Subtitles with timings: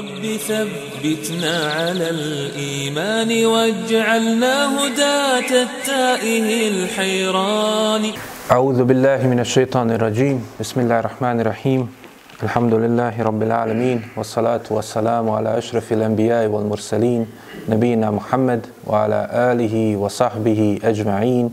[0.00, 8.04] رب ثبتنا على الإيمان واجعلنا هداة التائه الحيران.
[8.50, 10.36] أعوذ بالله من الشيطان الرجيم.
[10.60, 11.80] بسم الله الرحمن الرحيم.
[12.42, 17.26] الحمد لله رب العالمين والصلاة والسلام على أشرف الأنبياء والمرسلين
[17.68, 19.20] نبينا محمد وعلى
[19.52, 21.46] آله وصحبه أجمعين.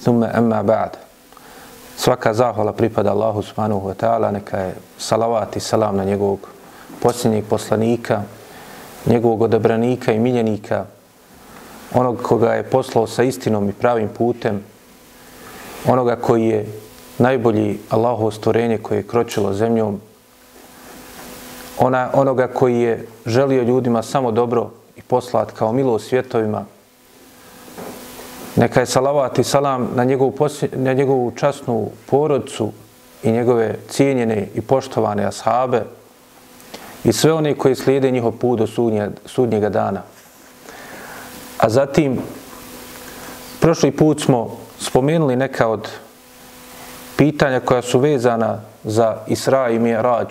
[0.00, 0.92] ثم أما بعد.
[1.98, 6.59] Svaka zahvala pripada Allahu subhanahu wa ta'ala, neka je salavat i salam na njegovog
[7.02, 8.22] posljednjeg poslanika,
[9.06, 10.84] njegovog odabranika i miljenika,
[11.94, 14.62] onog koga je poslao sa istinom i pravim putem,
[15.86, 16.66] onoga koji je
[17.18, 20.00] najbolji Allahovo stvorenje koje je kročilo zemljom,
[21.78, 26.64] ona, onoga koji je želio ljudima samo dobro i poslat kao milo svjetovima,
[28.56, 30.34] Neka je salavat i salam na njegovu,
[30.72, 32.72] na njegovu časnu porodcu
[33.22, 35.82] i njegove cijenjene i poštovane ashabe
[37.04, 40.02] i sve one koji slijede njihov put do sudnje, sudnjega dana.
[41.58, 42.18] A zatim,
[43.60, 45.88] prošli put smo spomenuli neka od
[47.16, 50.26] pitanja koja su vezana za Isra i Mi'rađ.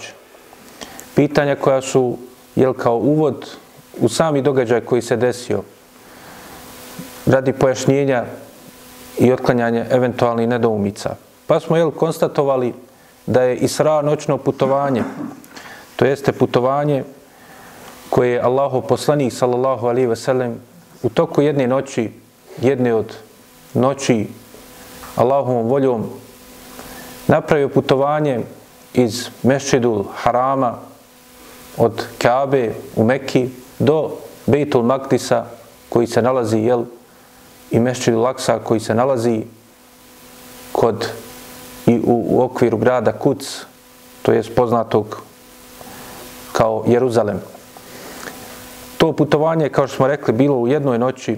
[1.16, 2.17] Pitanja koja su,
[2.56, 3.50] jel kao uvod
[4.00, 5.64] u sami događaj koji se desio–
[7.30, 8.23] radi pojašnjenja
[9.17, 11.16] i otklanjanja eventualnih nedoumica.
[11.48, 12.73] Pa smo jel, konstatovali
[13.26, 15.04] da je Isra noćno putovanje,
[16.00, 17.03] to jeste putovanje
[18.09, 20.55] koje je Allahov poslanik sallallahu alaihi ve sellem
[21.03, 22.11] u toku jedne noći,
[22.61, 23.16] jedne od
[23.73, 24.27] noći
[25.16, 26.05] Allahovom voljom
[27.27, 28.39] napravio putovanje
[28.94, 30.75] iz Mešćidul Harama
[31.77, 35.45] od Kaabe u Mekki do Bejtul Maktisa
[35.89, 36.83] koji se nalazi jel,
[37.72, 39.44] i Mešćid Laksa koji se nalazi
[40.72, 41.11] kod
[41.88, 43.66] i u, u okviru grada Kuc,
[44.22, 45.29] to je poznatog
[46.60, 47.40] kao Jeruzalem.
[48.98, 51.38] To putovanje, kao što smo rekli, bilo u jednoj noći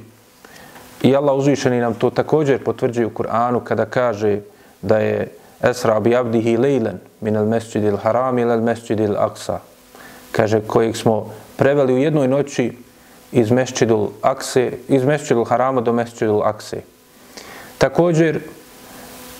[1.01, 4.39] i Allah uzvišeni nam to također potvrđuje u Kur'anu kada kaže
[4.81, 5.27] da je
[5.61, 9.59] Esra bi abdihi lejlen min al mesjidil haram il al mesjidil aksa.
[10.31, 12.77] Kaže, kojeg smo preveli u jednoj noći
[13.31, 16.81] iz Mesčidul Akse, iz Mesčidul Harama do Mesčidul Akse.
[17.77, 18.39] Također,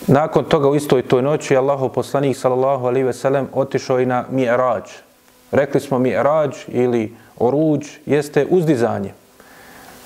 [0.07, 4.25] nakon toga u istoj toj noći, Allahu poslanik sallallahu alaihi ve sellem otišao i na
[4.31, 5.10] Mi'rađ.
[5.51, 9.13] Rekli smo mi rađ ili Oruđ jeste uzdizanje,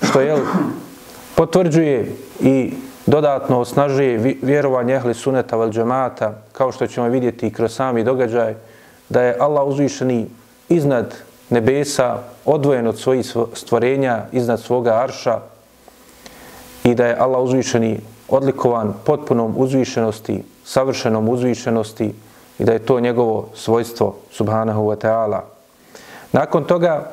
[0.02, 0.36] što je
[1.34, 2.72] potvrđuje i
[3.06, 8.54] dodatno osnažuje vjerovanje ehli suneta vel džemata, kao što ćemo vidjeti kroz sami događaj,
[9.08, 10.26] da je Allah uzvišeni
[10.68, 11.14] iznad
[11.50, 15.38] nebesa, odvojen od svojih stvorenja iznad svoga arša
[16.84, 22.14] i da je Allah uzvišeni odlikovan potpunom uzvišenosti, savršenom uzvišenosti
[22.58, 25.40] i da je to njegovo svojstvo subhanahu wa ta'ala.
[26.32, 27.10] Nakon toga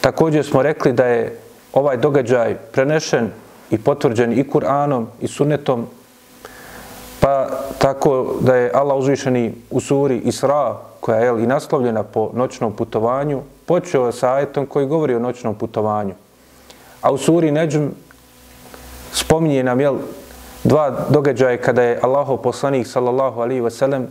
[0.00, 1.38] također smo rekli da je
[1.72, 3.30] ovaj događaj prenešen
[3.70, 5.86] i potvrđen i Kur'anom i sunnetom
[7.20, 7.46] pa
[7.78, 13.42] tako da je Allah uzvišeni u suri Isra koja je i naslovljena po noćnom putovanju,
[13.66, 16.14] počeo sa ajetom koji govori o noćnom putovanju.
[17.00, 17.86] A u suri Neđm
[19.12, 19.96] spominje nam jel,
[20.64, 24.04] dva događaja kada je Allahov poslanik sallallahu alaihi wasallam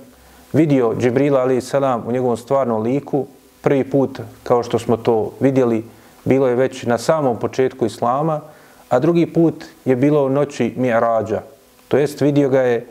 [0.53, 3.25] vidio Džibrila alaih salam u njegovom stvarnom liku.
[3.61, 5.83] Prvi put, kao što smo to vidjeli,
[6.25, 8.41] bilo je već na samom početku Islama,
[8.89, 11.39] a drugi put je bilo u noći Mi'rađa.
[11.87, 12.85] To jest vidio ga je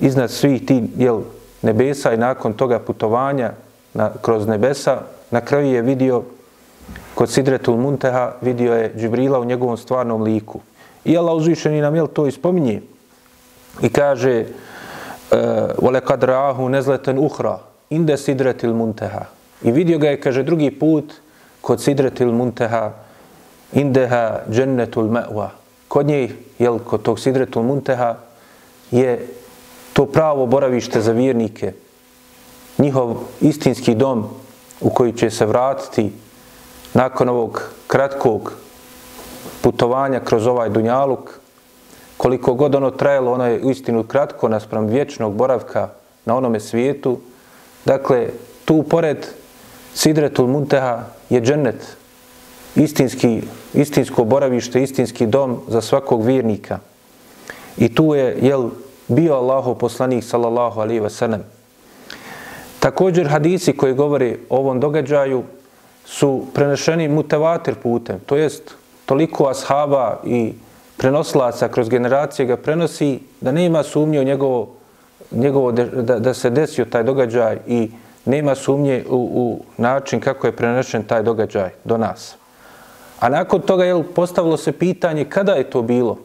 [0.00, 1.20] iznad svih ti jel,
[1.62, 3.52] nebesa i nakon toga putovanja
[3.94, 6.22] na, kroz nebesa, na kraju je vidio
[7.14, 10.60] kod Sidretul Munteha, vidio je Džibrila u njegovom stvarnom liku.
[11.04, 12.82] I Allah uzvišeni nam jel to ispominje
[13.82, 14.44] i kaže
[15.78, 17.58] وَلَقَدْ رَعَهُ نَزْلَةً nezleten
[17.92, 19.24] إِنْدَ سِدْرَةِ الْمُنْتَهَا
[19.62, 21.12] I vidio ga je, kaže, drugi put
[21.60, 22.92] kod Sidretul Munteha
[23.72, 25.48] indeha džennetul me'wa.
[25.88, 28.16] Kod njej, jel, kod tog Sidretul Munteha
[28.90, 29.26] je
[29.92, 31.72] to pravo boravište za vjernike,
[32.78, 34.24] njihov istinski dom
[34.80, 36.12] u koji će se vratiti
[36.94, 38.52] nakon ovog kratkog
[39.60, 41.39] putovanja kroz ovaj dunjaluk,
[42.20, 45.88] koliko god ono trajalo, ono je u istinu kratko naspram vječnog boravka
[46.24, 47.18] na onome svijetu.
[47.84, 48.28] Dakle,
[48.64, 49.26] tu pored
[49.94, 51.96] Sidretul Munteha je džennet,
[52.76, 53.42] istinski,
[53.74, 56.78] istinsko boravište, istinski dom za svakog vjernika.
[57.78, 58.68] I tu je, jel,
[59.08, 61.42] bio Allahov poslanik sallallahu alaihi ve sellem.
[62.80, 65.42] Također hadisi koji govori o ovom događaju
[66.04, 68.74] su prenešeni mutevatir putem, to jest
[69.06, 70.52] toliko ashaba i
[71.00, 74.68] prenoslaca kroz generacije ga prenosi da nema sumnje u njegovo,
[75.30, 77.90] njegovo da, da se desio taj događaj i
[78.24, 82.36] nema sumnje u, u način kako je prenešen taj događaj do nas.
[83.20, 86.18] A nakon toga jel, postavilo se pitanje kada je to bilo.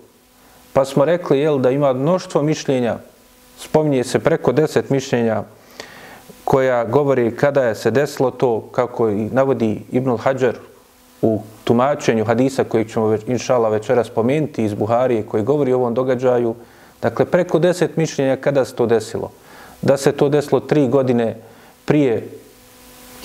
[0.74, 2.98] Pa smo rekli jel, da ima mnoštvo mišljenja,
[3.57, 5.44] spominje se preko deset mišljenja
[6.44, 10.56] koja govori kada je se desilo to, kako i navodi Ibnul Hajar
[11.22, 15.94] u tumačenju hadisa koji ćemo već, inšala večera spomenuti iz Buharije koji govori o ovom
[15.94, 16.56] događaju.
[17.02, 19.32] Dakle, preko deset mišljenja kada se to desilo.
[19.82, 21.36] Da se to desilo tri godine
[21.86, 22.28] prije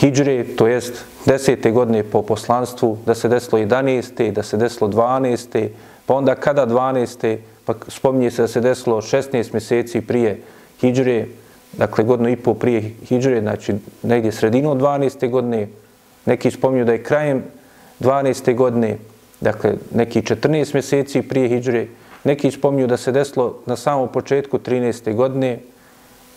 [0.01, 4.33] Hidžre, to jest desete godine po poslanstvu, da se desilo 11.
[4.33, 5.69] da se desilo 12.
[6.07, 7.37] pa onda kada 12.
[7.65, 10.41] pa spominje se da se desilo 16 mjeseci prije
[10.81, 11.27] Hidžre,
[11.73, 15.31] dakle godinu i pol prije Hidžre, znači negdje sredinom 12.
[15.31, 15.69] godine,
[16.27, 17.43] neki spominju da je krajem
[18.01, 18.55] 12.
[18.55, 18.99] godine,
[19.41, 21.87] dakle neki 14 mjeseci prije Hidžre,
[22.25, 25.15] neki spominju da se desilo na samom početku 13.
[25.15, 25.59] godine,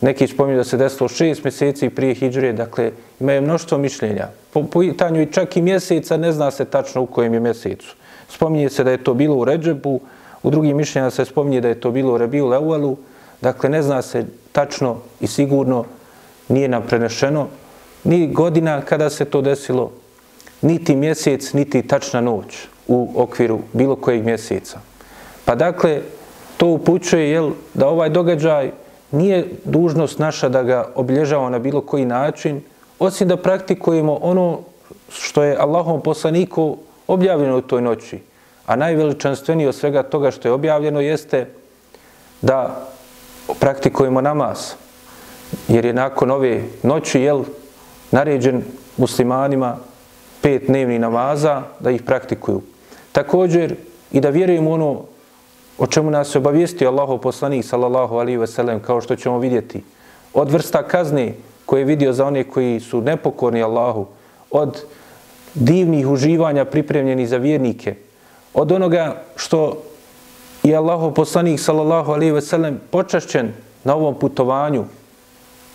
[0.04, 4.28] Neki spominju da se desilo 6 mjeseci prije hijđre, dakle imaju mnoštvo mišljenja.
[4.54, 7.96] Po pitanju i čak i mjeseca ne zna se tačno u kojem je mjesecu.
[8.30, 10.00] Spominje se da je to bilo u Ređebu,
[10.44, 12.98] u drugim mišljenja se spominje da je to bilo u Rebiju Leualu,
[13.42, 15.86] dakle ne zna se tačno i sigurno
[16.48, 17.48] nije nam prenešeno
[18.04, 19.92] ni godina kada se to desilo,
[20.64, 24.80] niti mjesec, niti tačna noć u okviru bilo kojeg mjeseca.
[25.46, 26.02] Pa dakle,
[26.58, 28.72] to upućuje jel, da ovaj događaj
[29.12, 32.62] nije dužnost naša da ga obilježavamo na bilo koji način,
[33.00, 34.60] osim da praktikujemo ono
[35.10, 36.78] što je Allahom poslaniku
[37.08, 38.20] objavljeno u toj noći.
[38.66, 41.48] A najveličanstvenije od svega toga što je objavljeno jeste
[42.42, 42.88] da
[43.60, 44.74] praktikujemo namaz.
[45.68, 47.44] Jer je nakon ove noći jel,
[48.12, 48.64] naređen
[48.98, 49.78] muslimanima
[50.44, 52.62] pet dnevnih namaza da ih praktikuju.
[53.12, 53.76] Također
[54.12, 55.02] i da vjerujemo ono
[55.78, 59.84] o čemu nas je obavijestio Allahov poslanik sallallahu alaihi ve sellem kao što ćemo vidjeti
[60.34, 61.34] od vrsta kazne
[61.66, 64.06] koje je vidio za one koji su nepokorni Allahu
[64.52, 64.84] od
[65.54, 67.96] divnih uživanja pripremljeni za vjernike
[68.54, 69.78] od onoga što
[70.64, 73.54] je Allahov poslanik sallallahu alaihi ve sellem počašćen
[73.84, 74.86] na ovom putovanju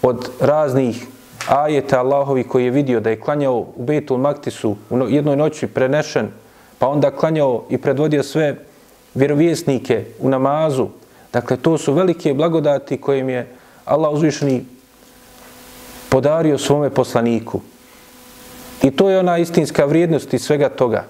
[0.02, 1.06] od raznih
[1.48, 6.28] ajeta Allahovi koji je vidio da je klanjao u Betul Maktisu u jednoj noći prenešen
[6.78, 8.56] pa onda klanjao i predvodio sve
[9.14, 10.88] vjerovjesnike u namazu.
[11.32, 13.46] Dakle, to su velike blagodati kojim je
[13.84, 14.64] Allah uzvišni
[16.08, 17.60] podario svome poslaniku.
[18.82, 21.04] I to je ona istinska vrijednost i svega toga.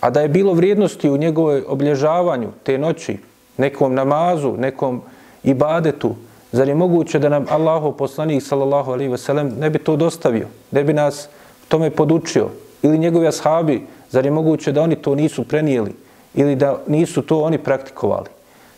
[0.00, 3.18] A da je bilo vrijednosti u njegovoj oblježavanju te noći,
[3.56, 5.02] nekom namazu, nekom
[5.42, 6.14] ibadetu,
[6.54, 10.46] zar je moguće da nam Allahu poslanik sallallahu alaihi ve sellem ne bi to dostavio,
[10.70, 11.28] ne bi nas
[11.68, 12.48] tome podučio
[12.82, 16.04] ili njegovi ashabi, zar je moguće da oni to nisu prenijeli?
[16.34, 18.28] ili da nisu to oni praktikovali.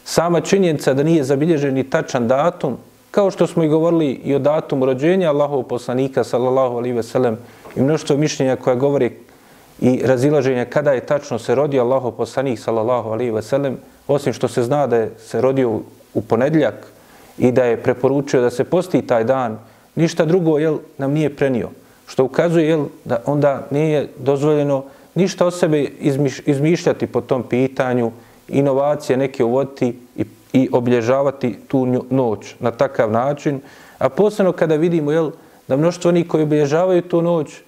[0.05, 2.77] Sama činjenica da nije zabilježen ni tačan datum,
[3.11, 7.39] kao što smo i govorili i o datumu rođenja Allahov poslanika, sallallahu alaihi ve sellem,
[7.77, 9.11] i mnoštvo mišljenja koja govori
[9.81, 14.49] i razilaženja kada je tačno se rodio Allahov poslanik, sallallahu alaihi ve sellem, osim što
[14.49, 15.81] se zna da je se rodio
[16.15, 16.87] u ponedljak
[17.39, 19.59] i da je preporučio da se posti taj dan,
[19.95, 21.69] ništa drugo jel, nam nije prenio.
[22.07, 24.85] Što ukazuje jel, da onda nije dozvoljeno
[25.15, 28.13] ništa o sebe izmiš, izmišljati po tom pitanju,
[28.49, 33.61] inovacije neke uvoditi i, i obilježavati tu noć na takav način.
[33.99, 35.31] A posebno kada vidimo jel,
[35.69, 37.61] da mnoštvo onih koji obilježavaju tu noć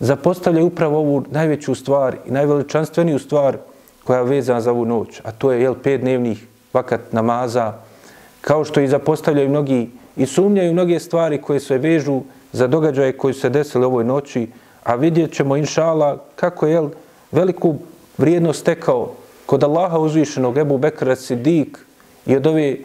[0.00, 3.56] zapostavljaju upravo ovu najveću stvar i najveličanstveniju stvar
[4.04, 7.72] koja je vezana za ovu noć, a to je jel, pet dnevnih vakat namaza,
[8.48, 12.20] kao što i zapostavljaju mnogi i sumnjaju mnoge stvari koje se vežu
[12.52, 14.46] za događaje koji se desili ovoj noći,
[14.84, 16.88] a vidjet ćemo inšala kako je
[17.32, 17.74] veliku
[18.18, 19.12] vrijednost tekao
[19.46, 21.78] kod Allaha uzvišenog Ebu Bekra Sidik
[22.26, 22.76] i od, ove,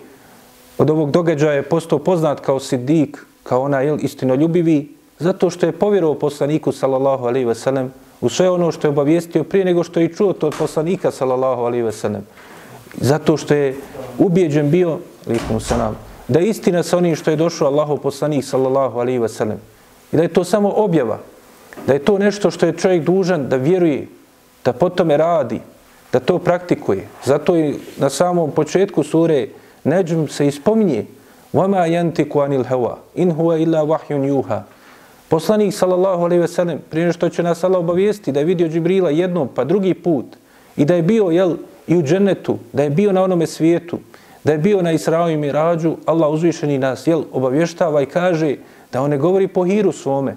[0.77, 4.89] od ovog događaja je postao poznat kao Sidik, kao ona jel, istinoljubivi,
[5.19, 9.43] zato što je povjerovao poslaniku sallallahu alaihi ve sellem u sve ono što je obavijestio
[9.43, 12.27] prije nego što je čuo to od poslanika sallallahu alaihi ve sellem.
[13.01, 13.75] Zato što je
[14.18, 15.96] ubijeđen bio, likom se nam,
[16.28, 19.58] da je istina sa onim što je došao Allahov poslanik sallallahu alaihi ve sellem.
[20.12, 21.18] I da je to samo objava,
[21.86, 24.06] da je to nešto što je čovjek dužan da vjeruje,
[24.64, 25.60] da po tome radi,
[26.12, 27.08] da to praktikuje.
[27.24, 29.48] Zato i na samom početku sure
[29.84, 31.04] Neđum se ispominje
[31.54, 34.62] وَمَا يَنْتِكُ عَنِ الْهَوَا إِنْ هُوَ إِلَّا وَحْيٌ يُوهَا
[35.28, 39.10] Poslanik sallallahu alejhi ve sellem prije što će nas Allah obavijesti da je vidio Džibrila
[39.10, 40.26] jednom pa drugi put
[40.76, 41.56] i da je bio jel
[41.87, 43.99] i u džennetu, da je bio na onome svijetu,
[44.43, 48.55] da je bio na Israu i Mirađu, Allah uzvišeni nas jel obavještava i kaže
[48.91, 50.35] da on ne govori po hiru svome,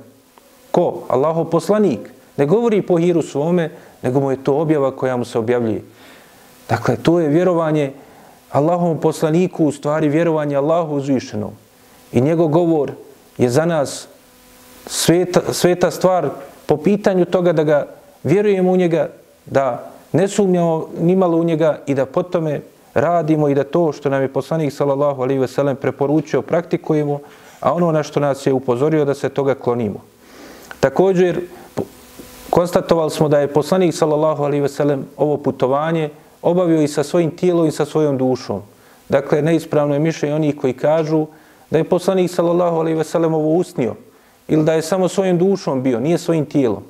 [0.76, 1.08] Ko?
[1.08, 2.00] Allaho poslanik.
[2.36, 3.70] Ne govori po hiru svome,
[4.02, 5.82] nego mu je to objava koja mu se objavljuje.
[6.68, 7.92] Dakle, to je vjerovanje
[8.50, 11.50] Allahom poslaniku, u stvari vjerovanje Allahu uzvišenom.
[12.12, 12.92] I njegov govor
[13.38, 14.08] je za nas
[14.86, 16.28] sveta, sveta stvar
[16.66, 17.86] po pitanju toga da ga
[18.22, 19.08] vjerujemo u njega,
[19.46, 22.60] da ne sumnjamo nimalo u njega i da potome
[22.94, 27.18] radimo i da to što nam je poslanik sallallahu alaihi ve sellem preporučio praktikujemo,
[27.60, 30.00] a ono na što nas je upozorio da se toga klonimo.
[30.80, 31.40] Također,
[32.50, 36.08] konstatovali smo da je poslanik sallallahu alaihi ve sellem ovo putovanje
[36.42, 38.62] obavio i sa svojim tijelom i sa svojom dušom.
[39.08, 41.26] Dakle, neispravno je mišljenje onih koji kažu
[41.70, 43.94] da je poslanik sallallahu alaihi ve sellem ovo usnio
[44.48, 46.82] ili da je samo svojim dušom bio, nije svojim tijelom.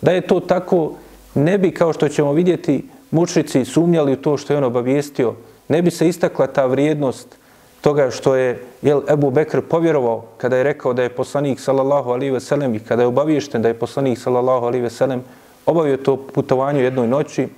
[0.00, 0.92] Da je to tako,
[1.38, 5.34] ne bi, kao što ćemo vidjeti, mučnici sumnjali u to što je on obavijestio,
[5.68, 7.36] ne bi se istakla ta vrijednost
[7.80, 12.30] toga što je jel, Ebu Bekr povjerovao kada je rekao da je poslanik sallallahu alaihi
[12.30, 15.22] ve sellem i kada je obaviješten da je poslanik sallallahu alaihi ve sellem
[15.66, 17.48] obavio to putovanje u jednoj noći.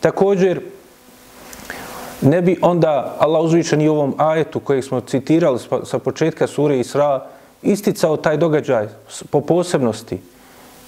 [0.00, 0.60] Također,
[2.20, 7.26] ne bi onda Allah uzvišen i ovom ajetu kojeg smo citirali sa početka sure Isra
[7.62, 8.88] isticao taj događaj
[9.30, 10.18] po posebnosti.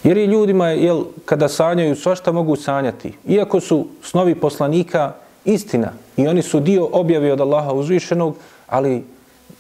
[0.05, 3.13] Jer i ljudima, jel, kada sanjaju, svašta mogu sanjati.
[3.27, 5.13] Iako su snovi poslanika
[5.45, 9.05] istina i oni su dio objave od Allaha uzvišenog, ali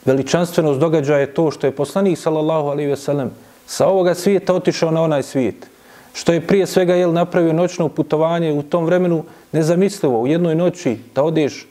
[0.04, 3.30] veličanstvenost događaja je to što je poslanik, sallallahu alaihi ve sellem,
[3.66, 5.66] sa ovoga svijeta otišao na onaj svijet.
[6.12, 10.98] Što je prije svega jel, napravio noćno putovanje u tom vremenu nezamislivo, u jednoj noći
[11.14, 11.66] da odeš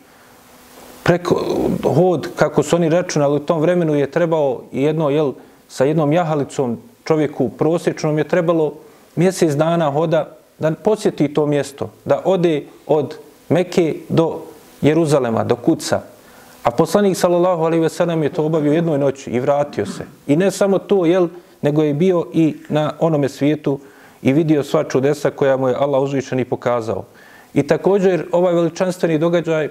[1.04, 1.46] preko
[1.84, 5.34] hod, kako su oni računali, u tom vremenu je trebao jedno, jel,
[5.68, 8.74] sa jednom jahalicom čovjeku prosječnom je trebalo
[9.16, 13.16] mjesec dana hoda da posjeti to mjesto, da ode od
[13.50, 14.42] Mekke do
[14.82, 16.02] Jeruzalema, do Kuca.
[16.64, 20.06] A poslanik sallallahu alejhi ve sellem je to obavio u jednoj noći i vratio se.
[20.28, 21.28] I ne samo to, jel,
[21.62, 23.80] nego je bio i na onome svijetu
[24.22, 27.04] i vidio sva čudesa koja mu je Allah uzvišen i pokazao.
[27.54, 29.70] I također ovaj veličanstveni događaj,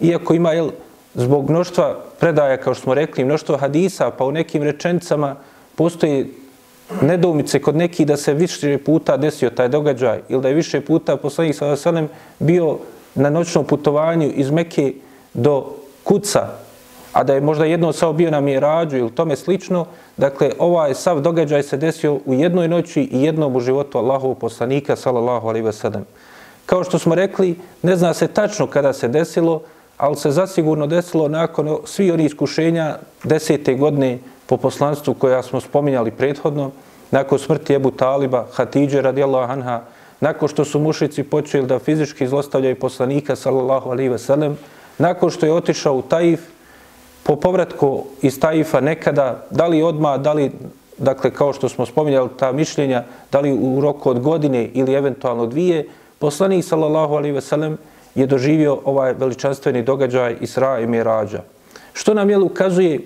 [0.00, 0.70] iako ima jel,
[1.14, 5.36] zbog mnoštva predaja, kao što smo rekli, mnoštva hadisa, pa u nekim rečencama
[5.74, 6.34] postoji
[7.00, 11.16] nedoumice kod nekih da se više puta desio taj događaj ili da je više puta
[11.16, 12.78] poslanik sa Veselem bio
[13.14, 14.92] na noćnom putovanju iz Mekke
[15.34, 15.66] do
[16.04, 16.48] Kuca,
[17.12, 19.86] a da je možda jedno sao bio na Mirađu ili tome slično,
[20.16, 24.96] dakle, ovaj sav događaj se desio u jednoj noći i jednom u životu Allahovog poslanika,
[24.96, 26.02] sallallahu alaihi wasallam.
[26.66, 29.62] Kao što smo rekli, ne zna se tačno kada se desilo,
[29.96, 36.10] ali se zasigurno desilo nakon svih onih iskušenja desete godine po poslanstvu koja smo spominjali
[36.10, 36.70] prethodno,
[37.10, 39.80] nakon smrti Ebu Taliba, Hatidže radijallahu anha,
[40.20, 44.58] nakon što su mušici počeli da fizički zlostavljaju poslanika, sallallahu alaihi ve sellem,
[44.98, 46.40] nakon što je otišao u Taif,
[47.22, 50.52] po povratku iz Taifa nekada, da li odma, da li,
[50.98, 55.46] dakle, kao što smo spominjali ta mišljenja, da li u roku od godine ili eventualno
[55.46, 57.78] dvije, poslanik, sallallahu alaihi ve sellem,
[58.14, 61.42] je doživio ovaj veličanstveni događaj Isra i Mirađa.
[61.92, 63.00] Što nam je ukazuje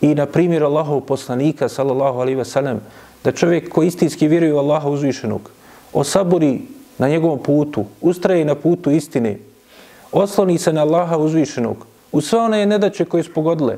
[0.00, 2.80] i na primjer Allahov poslanika, sallallahu alaihi ve sellem,
[3.24, 5.50] da čovjek koji istinski vjeruje u Allaha uzvišenog,
[5.92, 6.60] osabori
[6.98, 9.38] na njegovom putu, ustraje na putu istine,
[10.12, 13.76] osloni se na Allaha uzvišenog, u sve one nedaće koje su pogodile.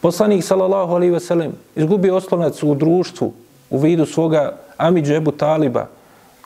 [0.00, 3.32] Poslanik, sallallahu alaihi ve sellem, izgubio oslonac u društvu,
[3.70, 5.86] u vidu svoga Amidže Ebu Taliba,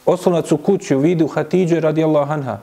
[0.07, 2.59] oslonac u kući, u vidu Hatidže radijallahu anha.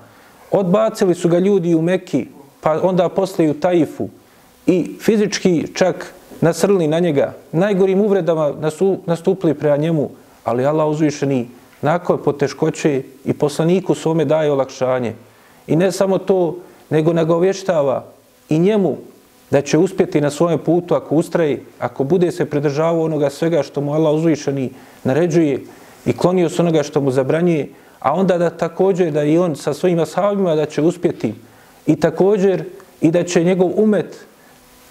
[0.52, 2.28] Odbacili su ga ljudi u Mekki,
[2.62, 4.10] pa onda poslije u Taifu
[4.66, 6.14] i fizički čak
[6.44, 8.54] nasrli na njega, najgorim uvredama
[9.06, 10.10] nastupili prema njemu,
[10.44, 11.48] ali Allah uzvišeni
[11.82, 15.14] nakon poteškoće i poslaniku svome daje olakšanje.
[15.68, 16.58] I ne samo to,
[16.90, 18.04] nego nagovještava
[18.50, 18.98] i njemu
[19.52, 23.82] da će uspjeti na svojem putu ako ustraji, ako bude se pridržavao onoga svega što
[23.82, 24.70] mu Allah uzvišeni
[25.04, 25.64] naređuje
[26.06, 27.70] i klonio se onoga što mu zabranjuje,
[28.00, 31.34] a onda da također da i on sa svojim ashabima da će uspjeti
[31.88, 32.64] i također
[33.02, 34.26] i da će njegov umet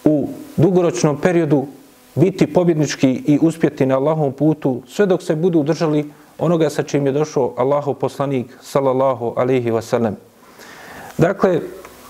[0.05, 1.67] u dugoročnom periodu
[2.15, 7.07] biti pobjednički i uspjeti na Allahom putu sve dok se budu držali onoga sa čim
[7.07, 10.15] je došao Allahov poslanik sallallahu alaihi wasallam.
[11.19, 11.61] Dakle,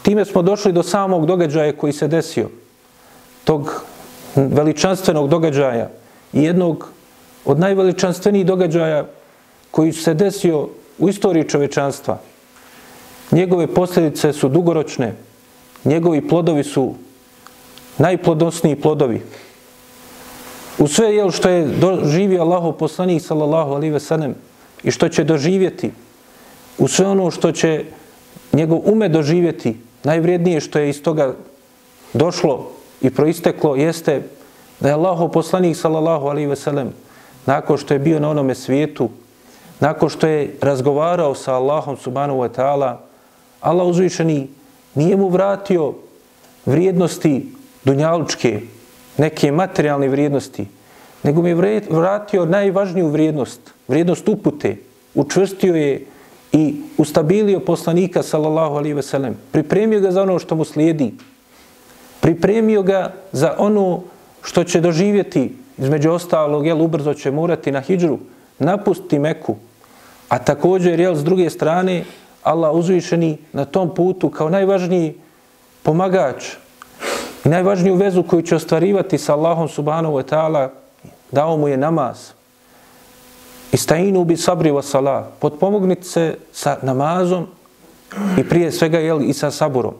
[0.02, 2.48] time smo došli do samog događaja koji se desio,
[3.44, 3.84] tog
[4.36, 5.90] veličanstvenog događaja
[6.32, 6.88] i jednog
[7.44, 9.06] od najveličanstvenijih događaja
[9.70, 10.68] koji se desio
[10.98, 12.18] u istoriji čovečanstva.
[13.30, 15.14] Njegove posljedice su dugoročne,
[15.84, 16.94] njegovi plodovi su
[17.98, 19.22] najplodosniji plodovi.
[20.78, 24.34] U sve jel što je doživio Allahu poslanik sallallahu alaihi ve sellem
[24.82, 25.90] i što će doživjeti,
[26.78, 27.84] u sve ono što će
[28.52, 31.34] njegov ume doživjeti, najvrijednije što je iz toga
[32.12, 32.70] došlo
[33.00, 34.22] i proisteklo jeste
[34.80, 36.92] da je Allahu poslanik sallallahu alaihi ve sellem
[37.46, 39.08] nakon što je bio na onome svijetu,
[39.80, 42.96] nakon što je razgovarao sa Allahom subhanahu wa ta'ala,
[43.60, 44.48] Allah uzvišeni
[44.94, 45.94] nije mu vratio
[46.66, 47.52] vrijednosti
[47.84, 48.60] dunjalučke,
[49.18, 50.66] neke materijalne vrijednosti,
[51.22, 54.76] nego mi je vratio najvažniju vrijednost, vrijednost upute,
[55.14, 56.06] učvrstio je
[56.52, 59.36] i ustabilio poslanika sallallahu alaihi ve sellem.
[59.52, 61.14] Pripremio ga za ono što mu slijedi.
[62.20, 64.02] Pripremio ga za ono
[64.42, 68.18] što će doživjeti između ostalog, jel, ubrzo će morati na hijđru,
[68.58, 69.56] napustiti Meku,
[70.28, 72.04] a također, jel, s druge strane,
[72.42, 75.14] Allah uzvišeni na tom putu kao najvažniji
[75.82, 76.44] pomagač
[77.44, 80.68] i najvažniju vezu koju će ostvarivati sa Allahom subhanahu wa ta'ala,
[81.30, 82.30] dao mu je namaz.
[83.72, 85.24] Istajinu bi sabri wa salah.
[85.38, 87.46] Potpomognite se sa namazom
[88.38, 89.94] i prije svega jel, i sa saburom.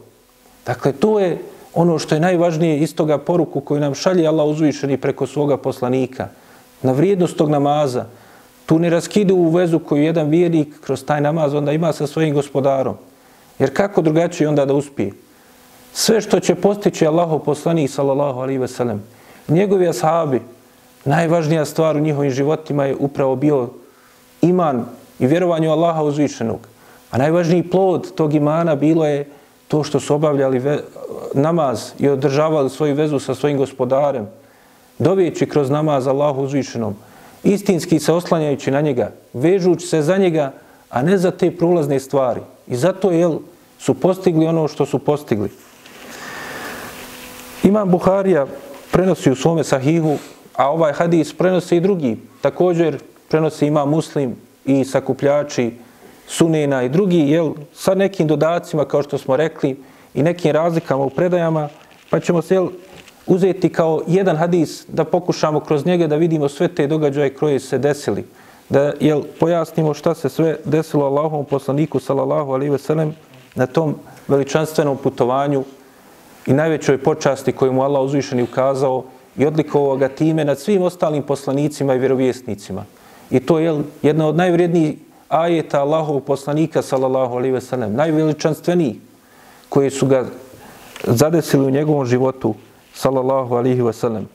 [0.65, 1.41] Dakle, to je
[1.73, 6.27] ono što je najvažnije iz toga poruku koju nam šalje Allah uzvišeni preko svoga poslanika.
[6.81, 8.05] Na vrijednost tog namaza.
[8.65, 12.35] Tu ne raskidu u vezu koju jedan vjernik kroz taj namaz onda ima sa svojim
[12.35, 12.95] gospodarom.
[13.59, 15.11] Jer kako drugačije onda da uspije?
[15.93, 19.03] Sve što će postići Allahov poslanik sallallahu alaihi ve sellem,
[19.47, 20.41] njegovi ashabi,
[21.05, 23.69] najvažnija stvar u njihovim životima je upravo bio
[24.41, 24.85] iman
[25.19, 26.67] i vjerovanje u Allaha uzvišenog.
[27.11, 29.29] A najvažniji plod tog imana bilo je
[29.67, 30.79] to što su obavljali ve,
[31.33, 34.27] namaz i održavali svoju vezu sa svojim gospodarem,
[34.99, 36.95] dovijeći kroz namaz Allahu uzvišenom,
[37.43, 40.51] istinski se oslanjajući na njega, vežući se za njega,
[40.89, 42.41] a ne za te prolazne stvari.
[42.67, 43.39] I zato jel,
[43.79, 45.49] su postigli ono što su postigli.
[47.63, 48.45] Imam Buharija
[48.91, 50.17] prenosi u svome sahihu,
[50.55, 52.17] a ovaj hadis prenosi i drugi.
[52.41, 52.97] Također
[53.29, 55.71] prenosi ima muslim i sakupljači
[56.27, 59.77] sunena i drugi, jel, sa nekim dodacima, kao što smo rekli,
[60.13, 61.69] i nekim razlikama u predajama,
[62.09, 62.67] pa ćemo se jel,
[63.27, 67.77] uzeti kao jedan hadis da pokušamo kroz njega da vidimo sve te događaje koje se
[67.77, 68.25] desili.
[68.69, 73.15] Da jel, pojasnimo šta se sve desilo Allahom poslaniku, salallahu alihi veselem,
[73.55, 73.95] na tom
[74.27, 75.63] veličanstvenom putovanju
[76.45, 79.03] i najvećoj počasti koju mu Allah uzvišeni ukazao
[79.37, 82.85] i odlikovao ga time nad svim ostalim poslanicima i vjerovjesnicima.
[83.31, 84.97] I to je jedna od najvrijednijih
[85.29, 88.99] ajeta Allahov poslanika, sallallahu alaihi ve sellem, najveličanstveniji,
[89.69, 90.25] koji su ga
[91.03, 92.53] zadesili u njegovom životu,
[92.93, 94.27] sallallahu alaihi ve sellem.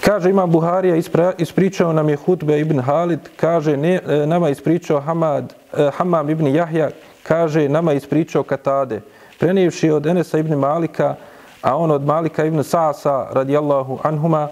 [0.00, 0.96] Kaže Imam Buharija,
[1.38, 6.46] ispričao nam je Hutbe ibn Halid, kaže ne, e, nama ispričao Hamad, eh, Hamam ibn
[6.46, 6.90] Jahja,
[7.22, 9.00] kaže nama ispričao Katade,
[9.38, 11.14] prenijevši od Enesa ibn Malika,
[11.62, 14.48] a on od Malika ibn Sa'asa, radijallahu anhuma,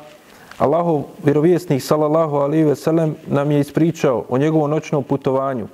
[0.58, 5.68] Allahu vjerovjesnik sallallahu alaihi ve sellem nam je ispričao o njegovom noćnom putovanju.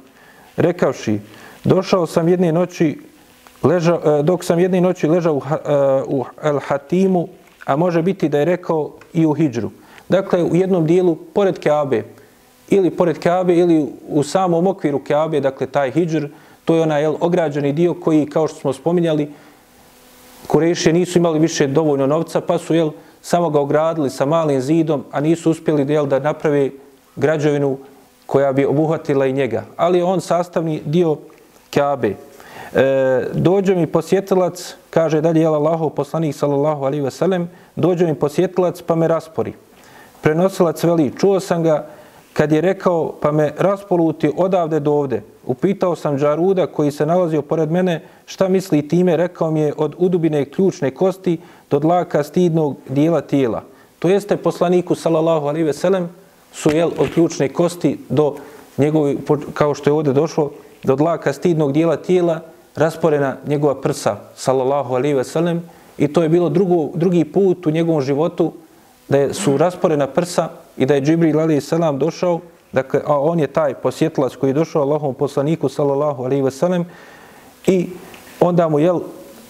[0.56, 1.20] Rekavši,
[1.64, 2.98] došao sam jedne noći,
[3.62, 7.28] leža, e, dok sam jedne noći ležao u, e, u El Hatimu,
[7.64, 9.70] a može biti da je rekao i u Hidžru.
[10.08, 12.04] Dakle, u jednom dijelu, pored Keabe,
[12.68, 16.28] ili pored Keabe, ili u samom okviru Keabe, dakle, taj Hidžr,
[16.64, 19.32] to je onaj jel, ograđeni dio koji, kao što smo spominjali,
[20.46, 22.90] Kurešije nisu imali više dovoljno novca, pa su, jel,
[23.22, 26.70] samo ga ogradili sa malim zidom, a nisu uspjeli jel, da naprave
[27.16, 27.78] građevinu
[28.26, 29.64] koja bi obuhvatila i njega.
[29.76, 31.16] Ali on sastavni dio
[31.70, 32.14] Kabe.
[32.74, 38.82] E, dođe mi posjetilac, kaže dalje je Allahov poslanik sallallahu alaihi sellem, dođe mi posjetilac
[38.82, 39.52] pa me raspori.
[40.20, 41.86] Prenosilac veli, čuo sam ga
[42.32, 45.22] kad je rekao pa me raspoluti odavde do ovde.
[45.46, 49.94] Upitao sam Džaruda koji se nalazio pored mene šta misli time, rekao mi je od
[49.98, 51.38] udubine ključne kosti
[51.70, 53.62] do dlaka stidnog dijela tijela.
[53.98, 56.08] To jeste poslaniku sallallahu alaihi ve sellem
[56.52, 58.34] su jel od ključne kosti do
[58.78, 59.18] njegovi,
[59.54, 60.50] kao što je ovdje došlo,
[60.82, 62.40] do dlaka stidnog dijela tijela
[62.76, 65.62] rasporena njegova prsa sallallahu alaihi ve sellem
[65.98, 68.52] i to je bilo drugo, drugi put u njegovom životu
[69.12, 72.40] da je, su rasporena prsa i da je Džibril alaihi selam došao
[72.72, 76.84] Dakle, a on je taj posjetilac koji je došao Allahom poslaniku, sallallahu alaihi ve
[77.66, 77.88] i
[78.40, 79.00] onda mu, jel,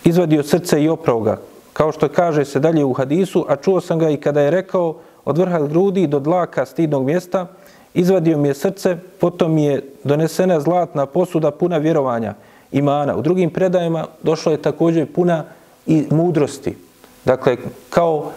[0.05, 1.39] izvadio srce i oprao ga
[1.73, 4.97] kao što kaže se dalje u hadisu, a čuo sam ga i kada je rekao
[5.25, 7.47] od vrha grudi do dlaka stidnog mjesta,
[7.95, 12.35] izvadio mi je srce, potom mi je donesena zlatna posuda puna vjerovanja,
[12.73, 13.17] imana.
[13.17, 15.45] U drugim predajima došlo je također puna
[15.87, 16.77] i mudrosti.
[17.25, 17.57] Dakle,
[17.91, 18.31] kao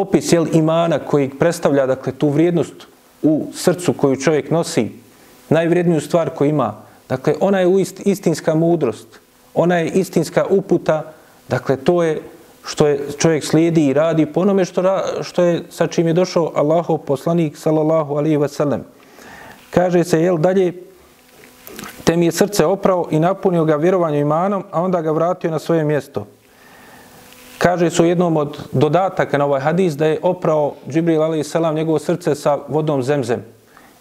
[0.00, 2.74] opis jel, imana koji predstavlja dakle, tu vrijednost
[3.22, 4.90] u srcu koju čovjek nosi,
[5.48, 6.74] najvrijedniju stvar koju ima.
[7.08, 9.06] Dakle, ona je istinska mudrost,
[9.54, 11.02] ona je istinska uputa,
[11.48, 12.20] dakle, to je
[12.66, 16.12] što je čovjek slijedi i radi po onome što, ra, što je sa čim je
[16.12, 18.80] došao Allahov poslanik sallallahu alaihi wa.
[19.70, 20.72] Kaže se, jel dalje,
[22.04, 25.58] te mi je srce oprao i napunio ga vjerovanjem imanom, a onda ga vratio na
[25.58, 26.26] svoje mjesto.
[27.58, 32.34] Kaže su jednom od dodataka na ovaj hadis da je oprao Džibril alaihi njegovo srce
[32.34, 33.44] sa vodom zemzem.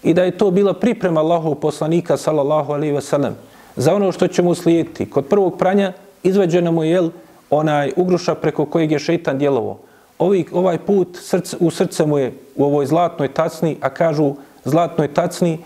[0.03, 3.31] I da je to bila priprema Allahov poslanika sallallahu alaihi wasallam
[3.75, 5.09] za ono što će mu slijediti.
[5.09, 7.09] Kod prvog pranja izveđeno mu je
[7.49, 9.79] onaj ugruša preko kojeg je šeitan djelovo.
[10.19, 15.13] Ovi, ovaj put srce, u srce mu je u ovoj zlatnoj tacni, a kažu zlatnoj
[15.13, 15.59] tacni,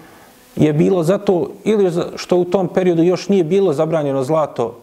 [0.55, 4.79] je bilo zato ili što u tom periodu još nije bilo zabranjeno zlato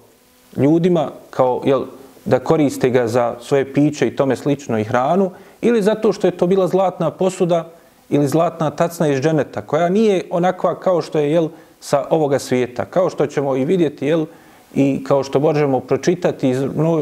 [0.57, 1.85] ljudima kao jel,
[2.24, 6.37] da koriste ga za svoje piće i tome slično i hranu, ili zato što je
[6.37, 7.70] to bila zlatna posuda
[8.10, 11.48] ili zlatna tacna iz dženeta, koja nije onakva kao što je jel,
[11.80, 12.84] sa ovoga svijeta.
[12.84, 14.26] Kao što ćemo i vidjeti jel,
[14.74, 16.58] i kao što možemo pročitati iz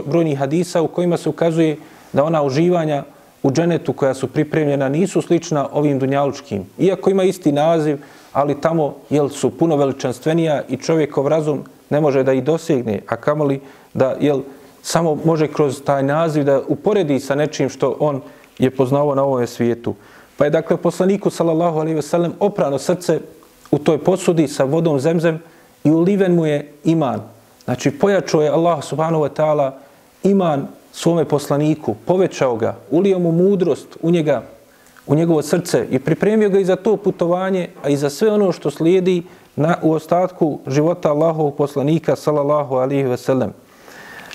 [0.07, 1.77] brojnih hadisa u kojima se ukazuje
[2.13, 3.05] da ona uživanja
[3.43, 6.65] u dženetu koja su pripremljena nisu slična ovim dunjalučkim.
[6.79, 7.99] Iako ima isti naziv,
[8.33, 13.17] ali tamo jel, su puno veličanstvenija i čovjekov razum ne može da ih dosegne, a
[13.17, 13.61] kamoli
[13.95, 14.41] da jel,
[14.83, 18.21] samo može kroz taj naziv da uporedi sa nečim što on
[18.59, 19.95] je poznao na ovom svijetu.
[20.37, 23.21] Pa je dakle poslaniku sallallahu alejhi ve sellem oprano srce
[23.71, 25.43] u toj posudi sa vodom zemzem
[25.85, 27.21] i uliven mu je iman.
[27.65, 29.71] Znači pojačao je Allah subhanahu wa ta'ala
[30.23, 34.43] iman svome poslaniku, povećao ga, ulio mu mudrost u njega,
[35.07, 38.53] u njegovo srce i pripremio ga i za to putovanje, a i za sve ono
[38.53, 39.23] što slijedi
[39.57, 43.53] na, u ostatku života Allahovog poslanika sallallahu alaihi ve sellem.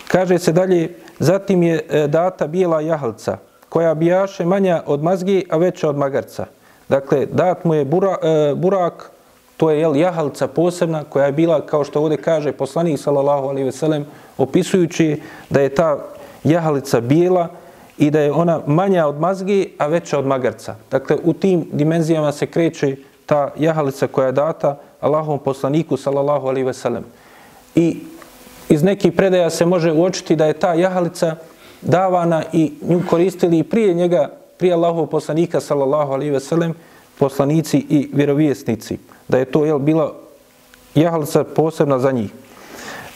[0.08, 3.38] Kaže se dalje, zatim je e, data bijela jahalca,
[3.70, 6.46] koja bijaše manja od mazgi, a veća od magarca.
[6.90, 9.12] Dakle, dat mu je bura, e, burak,
[9.58, 13.66] to je jel, jahalca posebna, koja je bila, kao što ovdje kaže poslanik sallallahu alaihi
[13.66, 14.06] ve sellem,
[14.38, 15.98] opisujući da je ta
[16.44, 17.48] jahalica bijela
[17.98, 20.76] i da je ona manja od mazgi, a veća od magarca.
[20.92, 26.66] Dakle, u tim dimenzijama se kreće ta jahalica koja je data Allahom poslaniku, sallallahu alaihi
[26.66, 27.04] ve sellem.
[27.76, 27.98] I
[28.70, 31.36] iz nekih predaja se može uočiti da je ta jahalica
[31.82, 36.74] davana i nju koristili i prije njega, prije Allahov poslanika, sallallahu alaihi ve sellem,
[37.20, 38.98] poslanici i vjerovjesnici.
[39.28, 40.14] Da je to jel, bila
[40.96, 42.32] jahalica posebna za njih.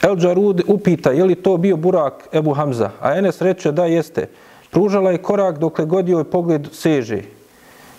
[0.01, 4.27] El Džarud upita je li to bio burak Ebu Hamza, a Enes reče da jeste.
[4.71, 7.21] Pružala je korak dokle god joj pogled seže.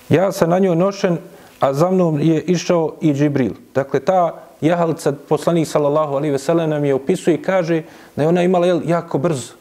[0.09, 1.19] Ja sam na njoj nošen,
[1.61, 3.53] a za mnom je išao i Džibril.
[3.75, 7.83] Dakle, ta jahalica poslanik sallallahu alaihi veselem nam je opisuje i kaže
[8.17, 9.53] da je ona imala jel, jako brz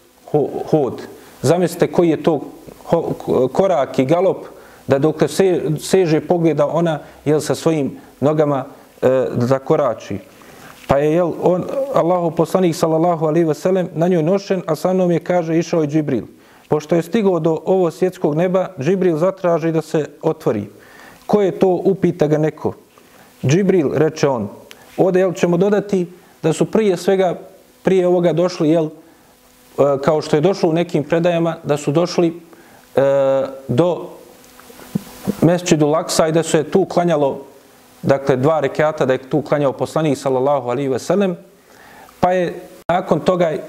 [0.70, 1.02] hod.
[1.42, 2.42] Zamislite koji je to
[3.52, 4.46] korak i galop
[4.88, 8.66] da dok se, seže pogleda ona jel, sa svojim nogama
[9.02, 10.18] e, zakorači.
[10.88, 14.94] Pa je jel, on, Allahu poslanik sallallahu alaihi ve sellem na njoj nošen, a sa
[14.94, 16.26] mnom je, kaže, išao je Džibril.
[16.68, 20.70] Pošto je stigao do ovo svjetskog neba, Džibril zatraži da se otvori.
[21.26, 22.74] Ko je to, upita ga neko.
[23.46, 24.50] Džibril, reče on.
[24.98, 26.08] Ovdje jel, ćemo dodati
[26.44, 27.36] da su prije svega,
[27.84, 28.90] prije ovoga došli, jel, e,
[30.04, 32.42] kao što je došlo u nekim predajama, da su došli
[32.96, 33.02] e,
[33.68, 34.10] do
[35.42, 37.46] mesčidu Laksa i da se tu klanjalo
[38.02, 41.38] dakle dva rekata da je tu klanjao poslanik sallallahu alihi ve sellem
[42.20, 43.60] pa je nakon toga e,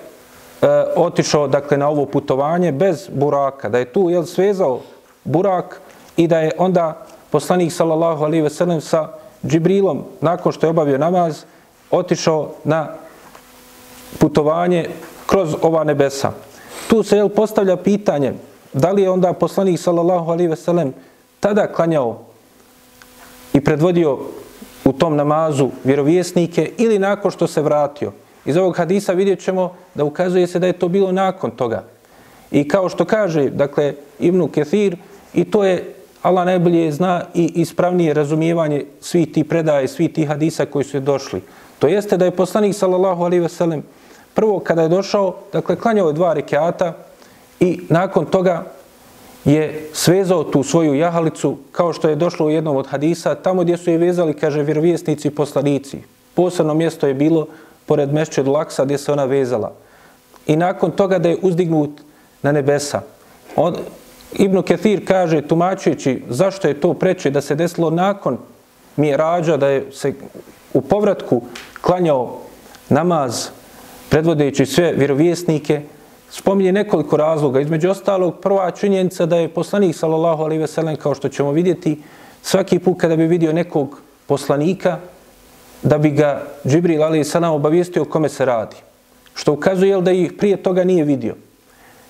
[0.96, 4.80] otišao dakle na ovo putovanje bez buraka da je tu jel, svezao
[5.24, 5.80] burak
[6.16, 9.08] i da je onda poslanik sallallahu alihi ve sellem sa
[9.46, 11.44] Džibrilom nakon što je obavio namaz
[11.90, 12.88] otišao na
[14.18, 14.88] putovanje
[15.26, 16.32] kroz ova nebesa
[16.92, 18.32] tu se jel, postavlja pitanje
[18.72, 20.92] da li je onda poslanik sallallahu alaihi ve sellem
[21.40, 22.18] tada klanjao
[23.52, 24.18] i predvodio
[24.84, 28.12] u tom namazu vjerovjesnike ili nakon što se vratio.
[28.44, 31.84] Iz ovog hadisa vidjet ćemo da ukazuje se da je to bilo nakon toga.
[32.50, 34.96] I kao što kaže, dakle, Ibnu Kethir,
[35.34, 40.66] i to je Allah najbolje zna i ispravnije razumijevanje svih tih predaja svih tih hadisa
[40.66, 41.42] koji su došli.
[41.78, 43.82] To jeste da je poslanik, sallallahu alaihi ve sellem,
[44.34, 46.92] prvo kada je došao, dakle, klanjao je dva rekiata
[47.60, 48.64] i nakon toga
[49.44, 53.76] je svezao tu svoju jahalicu kao što je došlo u jednom od hadisa, tamo gdje
[53.76, 55.98] su je vezali, kaže, vjerovjesnici i poslanici.
[56.34, 57.46] Posebno mjesto je bilo
[57.86, 59.72] pored mešćed Laksa gdje se ona vezala.
[60.46, 61.90] I nakon toga da je uzdignut
[62.42, 63.00] na nebesa.
[63.56, 63.74] On,
[64.32, 68.38] Ibn Ketir kaže, tumačujući zašto je to preče da se desilo nakon
[68.96, 69.16] mi
[69.58, 70.12] da je se
[70.74, 71.42] u povratku
[71.80, 72.38] klanjao
[72.88, 73.48] namaz
[74.08, 75.80] predvodeći sve vjerovjesnike,
[76.30, 77.60] spominje nekoliko razloga.
[77.60, 82.02] Između ostalog, prva činjenica da je poslanik, sallallahu alaihi veselem, kao što ćemo vidjeti,
[82.42, 84.98] svaki put kada bi vidio nekog poslanika,
[85.82, 88.76] da bi ga Džibril alaihi salam obavijestio o kome se radi.
[89.34, 91.34] Što ukazuje da ih prije toga nije vidio.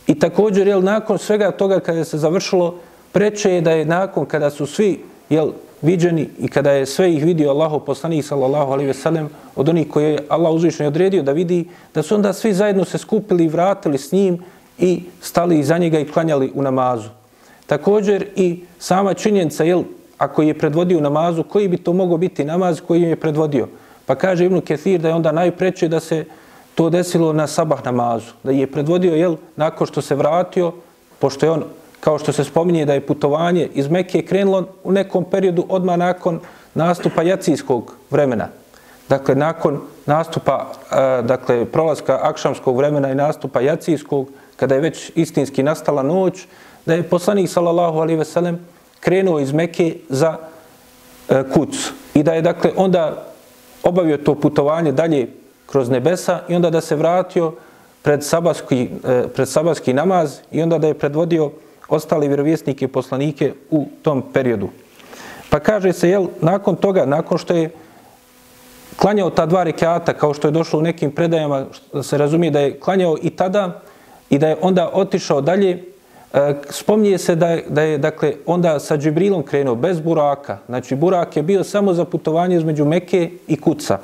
[0.06, 2.74] I također, jel, nakon svega toga kada se završilo,
[3.12, 7.24] preče je da je nakon kada su svi jel, viđeni i kada je sve ih
[7.24, 11.32] vidio Allahu poslanik sallallahu alejhi ve sellem od onih koje je Allah uzvišeno odredio da
[11.32, 14.38] vidi da su onda svi zajedno se skupili i vratili s njim
[14.78, 17.08] i stali iza njega i klanjali u namazu.
[17.66, 19.82] Također i sama činjenica jel
[20.18, 23.68] ako je predvodio namazu koji bi to mogao biti namaz koji je predvodio.
[24.06, 26.24] Pa kaže Ibn Kathir da je onda najpreče da se
[26.74, 30.72] to desilo na sabah namazu, da je predvodio jel nakon što se vratio
[31.18, 31.64] pošto je on,
[32.00, 36.40] kao što se spominje da je putovanje iz Mekke krenulo u nekom periodu odmah nakon
[36.74, 38.48] nastupa jacijskog vremena.
[39.08, 40.72] Dakle, nakon nastupa,
[41.22, 46.46] dakle, prolaska akšamskog vremena i nastupa jacijskog, kada je već istinski nastala noć,
[46.86, 48.58] da je poslanik, sallallahu alaihi ve sellem,
[49.00, 50.36] krenuo iz Mekke za
[51.28, 51.92] e, kuc.
[52.14, 53.26] I da je, dakle, onda
[53.82, 55.28] obavio to putovanje dalje
[55.72, 57.52] kroz nebesa i onda da se vratio
[58.02, 61.50] pred sabatski, e, pred sabatski namaz i onda da je predvodio
[61.88, 64.68] ostali vjerovjesnike i poslanike u tom periodu.
[65.50, 67.70] Pa kaže se, jel, nakon toga, nakon što je
[68.96, 72.60] klanjao ta dva rekata, kao što je došlo u nekim predajama, da se razumije da
[72.60, 73.80] je klanjao i tada
[74.30, 75.84] i da je onda otišao dalje,
[76.32, 80.58] e, spominje se da je, da je dakle, onda sa Džibrilom krenuo bez buraka.
[80.66, 83.98] Znači, burak je bio samo za putovanje između Meke i Kuca.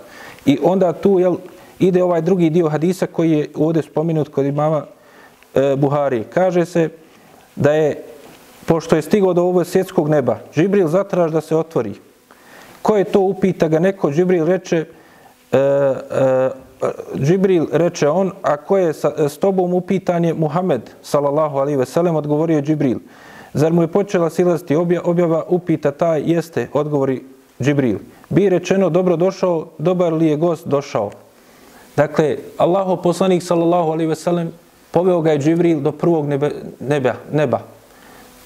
[0.46, 1.37] I onda tu jel,
[1.78, 4.84] ide ovaj drugi dio hadisa koji je ovdje spominut kod imama
[5.54, 6.24] e, Buhari.
[6.34, 6.88] Kaže se
[7.56, 8.02] da je,
[8.66, 11.94] pošto je stigao do ovog svjetskog neba, Žibril zatraž da se otvori.
[12.82, 14.12] Ko je to upita ga neko?
[14.12, 14.84] Žibril reče,
[15.52, 16.50] e, e,
[17.18, 22.16] Džibril reče on, a ko je sa, s tobom upitan je Muhammed, salallahu alihi veselem,
[22.16, 22.98] odgovorio Džibril.
[23.54, 27.22] Zar mu je počela silaziti obja, objava, upita taj, jeste, odgovori
[27.60, 27.98] Džibril.
[28.28, 31.10] Bi rečeno, dobro došao, dobar li je gost došao?
[31.98, 34.52] Dakle, Allaho poslanik, sallallahu alaihi veselem,
[34.94, 37.58] poveo ga je Dživril do prvog nebe, neba, neba.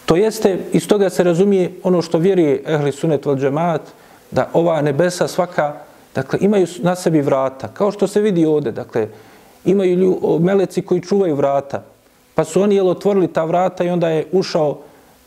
[0.08, 3.80] To jeste, iz toga se razumije ono što vjeruje ehli sunet val džemaat,
[4.30, 5.74] da ova nebesa svaka,
[6.14, 9.08] dakle, imaju na sebi vrata, kao što se vidi ovde, dakle,
[9.64, 11.82] imaju lju, meleci koji čuvaju vrata,
[12.34, 14.78] pa su oni jel otvorili ta vrata i onda je ušao,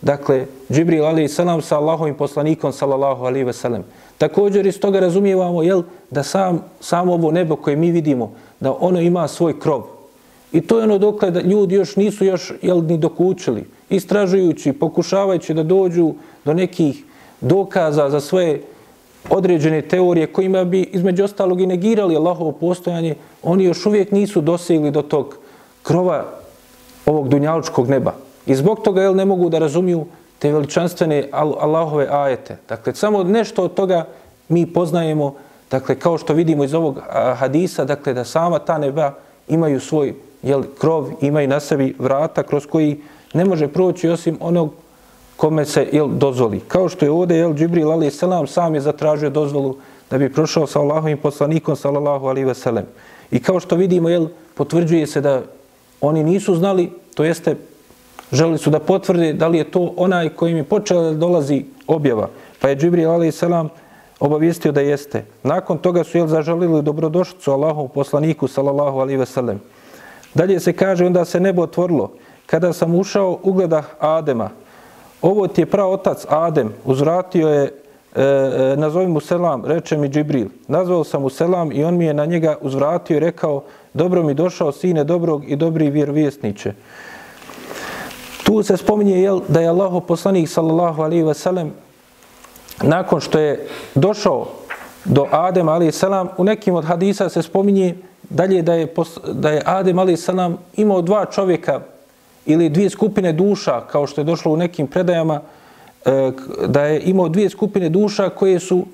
[0.02, 3.84] dakle, Džibril alaihi salam sa Allahovim poslanikom, sallallahu alaihi veselem.
[4.18, 9.02] Također iz toga razumijevamo, jel, da sam, samo ovo nebo koje mi vidimo, da ono
[9.02, 9.84] ima svoj krov.
[10.52, 15.54] I to je ono dokle da ljudi još nisu još, jel, ni dokučili, istražujući, pokušavajući
[15.54, 16.14] da dođu
[16.46, 17.04] do nekih
[17.42, 18.62] dokaza za svoje
[19.30, 24.92] određene teorije kojima bi između ostalog i negirali Allahovo postojanje, oni još uvijek nisu dosegli
[24.92, 25.38] do tog
[25.84, 26.26] krova
[27.06, 28.14] ovog dunjalučkog neba.
[28.46, 30.06] I zbog toga jel, ne mogu da razumiju
[30.46, 32.58] te veličanstvene Allahove ajete.
[32.70, 34.06] Dakle, samo nešto od toga
[34.50, 35.34] mi poznajemo,
[35.72, 37.00] dakle, kao što vidimo iz ovog
[37.36, 39.14] hadisa, dakle, da sama ta neba
[39.48, 43.02] imaju svoj jel, krov, imaju na sebi vrata kroz koji
[43.34, 44.74] ne može proći osim onog
[45.38, 46.60] kome se jel, dozvoli.
[46.68, 49.78] Kao što je ovdje jel, Džibril alaih selam sam je zatražio dozvolu
[50.12, 52.86] da bi prošao sa Allahovim poslanikom sallallahu alaihi veselem.
[53.32, 55.42] I kao što vidimo, jel, potvrđuje se da
[56.02, 57.56] oni nisu znali, to jeste
[58.32, 62.30] želi su da potvrde da li je to onaj kojim je počela da dolazi objava.
[62.62, 63.44] Pa je Džibril a.s.
[64.20, 65.26] obavijestio da jeste.
[65.44, 69.62] Nakon toga su jel, zažalili dobrodošlicu Allahov poslaniku sallallahu alaihi veselem.
[70.34, 72.12] Dalje se kaže, onda se nebo otvorilo.
[72.46, 74.50] Kada sam ušao, ugledah Adema,
[75.22, 77.64] ovo ti je prav otac Adem, uzvratio je,
[78.16, 80.48] e, e, nazovim mu selam, reče mi Džibril.
[80.68, 84.34] Nazvao sam mu selam i on mi je na njega uzvratio i rekao, dobro mi
[84.34, 86.74] došao sine dobrog i dobri vjerovjesniče.
[88.46, 91.72] Tu se spominje jel, da je Allah poslanik sallallahu alaihi ve sellem
[92.82, 94.48] nakon što je došao
[95.06, 97.96] do Adem alaihi selam u nekim od hadisa se spominje
[98.30, 98.94] dalje da je,
[99.34, 101.82] da je Adem alaihi selam imao dva čovjeka
[102.46, 105.42] ili dvije skupine duša, kao što je došlo u nekim predajama,
[106.06, 106.32] e,
[106.68, 108.86] da je imao dvije skupine duša koje su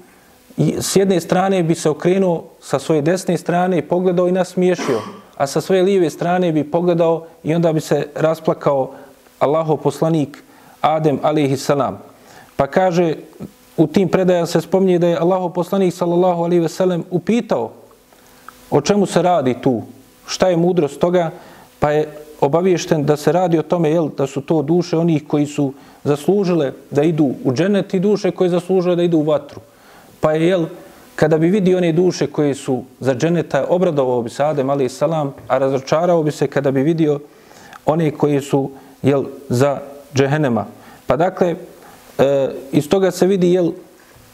[0.80, 5.02] s jedne strane bi se okrenuo sa svoje desne strane i pogledao i nasmiješio,
[5.38, 8.92] a sa svoje lijeve strane bi pogledao i onda bi se rasplakao
[9.42, 10.44] Allahov poslanik
[10.82, 11.98] Adem alaihi salam.
[12.56, 13.16] Pa kaže,
[13.78, 17.72] u tim predajama se spominje da je Allahov poslanik sallallahu alaihi veselem upitao
[18.72, 19.82] o čemu se radi tu,
[20.28, 21.32] šta je mudrost toga,
[21.80, 22.08] pa je
[22.42, 25.74] obaviješten da se radi o tome jel, da su to duše onih koji su
[26.04, 29.62] zaslužile da idu u dženet i duše koje zaslužile da idu u vatru.
[30.20, 30.66] Pa je, jel,
[31.16, 35.34] kada bi vidio one duše koje su za dženeta, obradovao bi se Adem, ali salam,
[35.48, 37.20] a razočarao bi se kada bi vidio
[37.86, 39.80] one koji su, jel, za
[40.16, 40.66] džehenema.
[41.08, 41.56] Pa dakle,
[42.18, 43.72] e, iz toga se vidi, jel,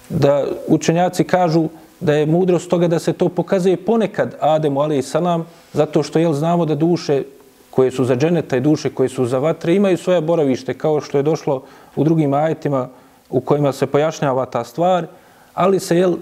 [0.10, 1.68] da učenjaci kažu
[2.00, 6.34] da je mudrost toga da se to pokazuje ponekad Ademu, ali salam, zato što, jel,
[6.34, 7.24] znamo da duše
[7.70, 11.18] koje su za dženeta i duše koje su za vatre, imaju svoje boravište kao što
[11.18, 11.64] je došlo
[11.96, 12.90] u drugim ajetima
[13.30, 15.06] u kojima se pojašnjava ta stvar,
[15.54, 16.16] ali se jel,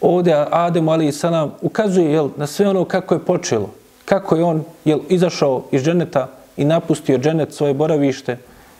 [0.00, 3.70] ovdje Ademu ali i salam ukazuje jel, na sve ono kako je počelo,
[4.04, 8.36] kako je on jel, izašao iz dženeta i napustio dženet svoje boravište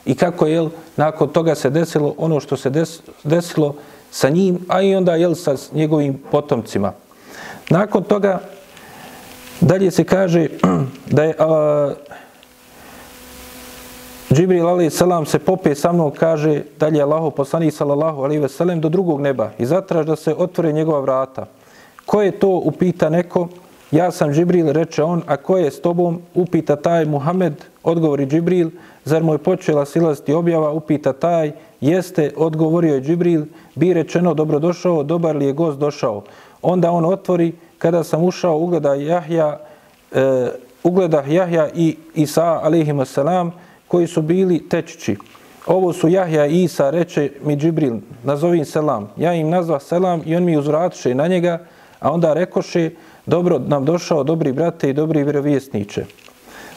[0.06, 3.74] i kako je jel, nakon toga se desilo ono što se des, desilo
[4.10, 6.92] sa njim, a i onda jel, sa njegovim potomcima.
[7.70, 8.40] Nakon toga
[9.60, 10.48] Dalje se kaže
[11.16, 11.90] da je, a,
[14.32, 18.80] Džibril alaih salam se pope sa mnom, kaže dalje Allaho poslanik sallallahu alaihi ve sellem
[18.80, 21.46] do drugog neba i zatraž da se otvore njegova vrata.
[22.06, 23.48] Ko je to, upita neko,
[23.90, 28.70] ja sam Džibril, reče on, a ko je s tobom, upita taj Muhammed, odgovori Džibril,
[29.04, 35.02] zar mu je počela silaziti objava, upita taj, jeste, odgovorio je Džibril, bi rečeno, dobrodošao,
[35.02, 36.22] dobar li je gost došao.
[36.62, 39.58] Onda on otvori, kada sam ušao, ugleda Jahja,
[40.12, 40.50] e,
[40.84, 43.52] ugleda Jahja i Isa, alihima salam,
[43.88, 45.16] koji su bili tečići.
[45.66, 49.08] Ovo su Jahja i Isa, reče mi Džibril, nazovim selam.
[49.16, 51.58] Ja im nazva selam i on mi uzvratiše na njega,
[52.00, 52.90] a onda rekoše,
[53.28, 56.04] dobro nam došao, dobri brate i dobri vjerovjesniče.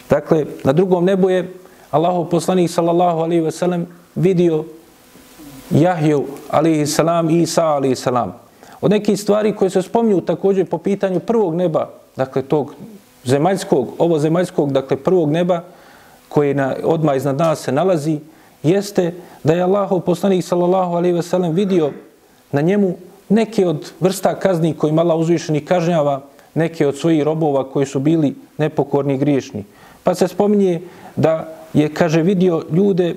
[0.10, 1.54] Dakle, na drugom nebu je
[1.92, 4.64] Allahov poslanik sallallahu alaihi ve sellem vidio
[5.70, 8.34] Jahju alaihi salam i Isa alaihi salam.
[8.82, 12.74] Od nekih stvari koje se spominju također po pitanju prvog neba, dakle tog
[13.24, 15.64] zemaljskog, ovo zemaljskog, dakle prvog neba,
[16.30, 18.20] koji na, odmah iznad nas se nalazi,
[18.64, 21.92] jeste da je Allahov poslanik sallallahu alaihi ve sellem vidio
[22.52, 22.96] na njemu
[23.30, 26.22] neke od vrsta kazni kojim Allah uzvišeni kažnjava
[26.54, 29.64] neke od svojih robova koji su bili nepokorni i griješni.
[30.04, 30.82] Pa se spominje
[31.16, 33.16] da je, kaže, vidio ljude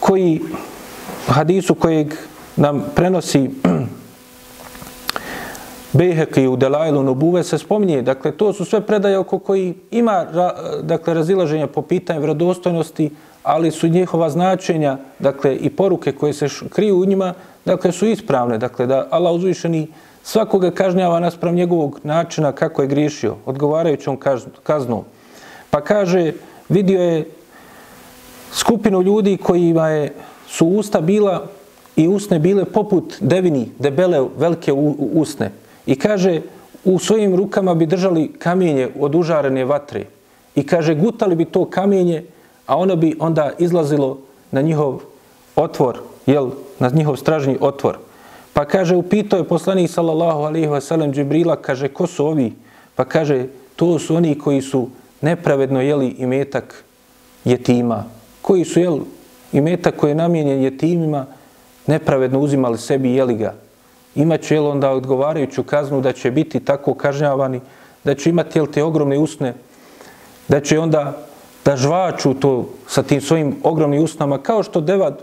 [0.00, 0.40] koji,
[1.26, 2.14] hadisu kojeg
[2.56, 3.50] nam prenosi
[5.92, 10.26] Bejheki u Delajlu Nubuve se spominje, dakle, to su sve predaje oko koji ima
[10.82, 13.10] dakle, razilaženja po pitanju vredostojnosti,
[13.42, 18.58] ali su njihova značenja, dakle, i poruke koje se kriju u njima, dakle, su ispravne,
[18.58, 19.86] dakle, da Allah uzvišeni
[20.22, 24.18] svakoga kažnjava naspram njegovog načina kako je griješio, odgovarajućom
[24.62, 25.04] kaznom.
[25.70, 26.32] Pa kaže,
[26.68, 27.30] vidio je
[28.52, 30.12] skupinu ljudi kojima je,
[30.48, 31.46] su usta bila
[31.96, 34.72] i usne bile poput devini, debele, velike
[35.14, 35.50] usne.
[35.86, 36.40] I kaže,
[36.84, 40.04] u svojim rukama bi držali kamenje od užarene vatre.
[40.54, 42.24] I kaže, gutali bi to kamenje,
[42.66, 44.18] a ono bi onda izlazilo
[44.50, 45.00] na njihov
[45.56, 47.98] otvor, jel, na njihov stražni otvor.
[48.52, 52.52] Pa kaže, upitao je poslanik sallallahu alaihi wasallam Džibrila, kaže, ko su ovi?
[52.94, 54.88] Pa kaže, to su oni koji su
[55.20, 56.84] nepravedno jeli imetak
[57.44, 58.04] jetima.
[58.42, 59.00] Koji su jeli
[59.52, 61.26] imetak koji je namijenjen jetimima,
[61.86, 63.54] nepravedno uzimali sebi i jeli ga
[64.14, 67.60] imaće jel onda odgovarajuću kaznu da će biti tako kažnjavani,
[68.04, 69.54] da će imati jel te ogromne usne,
[70.48, 71.26] da će onda
[71.64, 75.16] da žvaču to sa tim svojim ogromnim usnama, kao što deva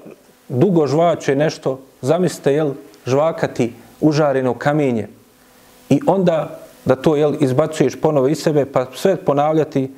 [0.50, 2.72] dugo žvače nešto, zamislite jel
[3.08, 5.08] žvakati užareno kamenje
[5.90, 9.92] i onda da to jel izbacuješ ponovo iz sebe pa sve ponavljati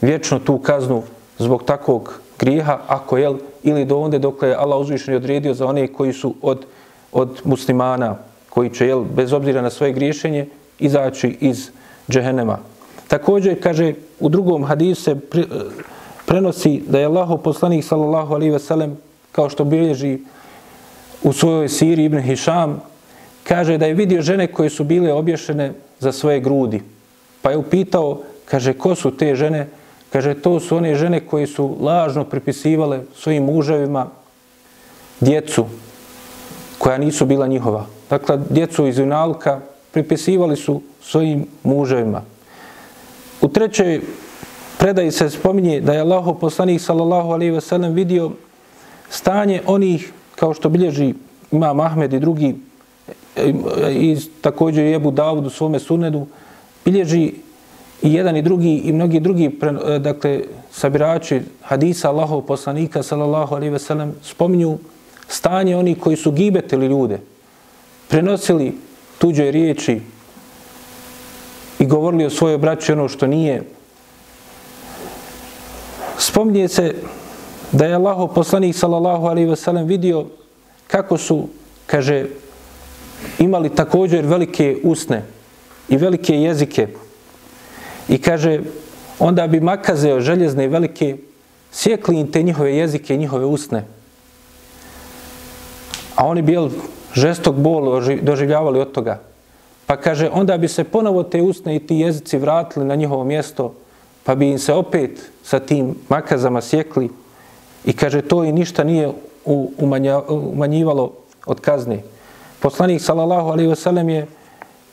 [0.00, 1.02] vječno tu kaznu
[1.38, 5.88] zbog takvog grijeha, ako jel, ili do onda dokle je Allah uzvišen odredio za one
[5.88, 6.66] koji su od
[7.12, 8.16] od muslimana
[8.50, 10.46] koji će, jel, bez obzira na svoje griješenje,
[10.78, 11.70] izaći iz
[12.10, 12.58] džehenema.
[13.08, 15.44] Također, kaže, u drugom hadisu se eh,
[16.26, 18.96] prenosi da je Allaho poslanik, sallallahu alaihi sellem,
[19.32, 20.18] kao što bilježi
[21.22, 22.80] u svojoj siri Ibn Hišam,
[23.44, 26.82] kaže da je vidio žene koje su bile obješene za svoje grudi.
[27.42, 29.66] Pa je upitao, kaže, ko su te žene?
[30.12, 34.06] Kaže, to su one žene koje su lažno pripisivale svojim muževima
[35.20, 35.66] djecu,
[36.78, 37.86] koja nisu bila njihova.
[38.10, 42.22] Dakle, djecu iz Unalka pripisivali su svojim muževima.
[43.40, 44.00] U trećoj
[44.78, 48.30] predaji se spominje da je Allaho poslanik sallallahu alaihi ve sellem vidio
[49.10, 51.14] stanje onih, kao što bilježi
[51.52, 52.54] Imam Ahmed i drugi,
[53.36, 56.26] e, e, i također je Ebu Davud u svome sunedu,
[56.84, 57.32] bilježi
[58.02, 60.40] i jedan i drugi i mnogi drugi e, dakle,
[60.72, 64.78] sabirači hadisa Allahov poslanika sallallahu alaihi ve sellem spominju
[65.28, 67.20] stanje oni koji su gibetili ljude,
[68.08, 68.72] prenosili
[69.18, 70.00] tuđe riječi
[71.78, 73.62] i govorili o svojoj braći ono što nije.
[76.18, 76.94] spominje se
[77.72, 80.26] da je Allaho poslanik sallallahu alaihi ve sellem vidio
[80.86, 81.48] kako su,
[81.86, 82.26] kaže,
[83.38, 85.22] imali također velike usne
[85.88, 86.88] i velike jezike.
[88.08, 88.60] I kaže,
[89.18, 91.16] onda bi makazeo željezne i velike
[91.72, 93.84] sjekli im te njihove jezike i njihove usne
[96.20, 96.56] a oni bi
[97.14, 99.20] žestok bol doživljavali od toga.
[99.86, 103.74] Pa kaže, onda bi se ponovo te usne i ti jezici vratili na njihovo mjesto,
[104.24, 107.08] pa bi im se opet sa tim makazama sjekli
[107.84, 109.10] i kaže, to i ništa nije
[110.52, 111.12] umanjivalo
[111.46, 112.02] od kazne.
[112.60, 114.26] Poslanik, sallallahu alaihi wasallam, je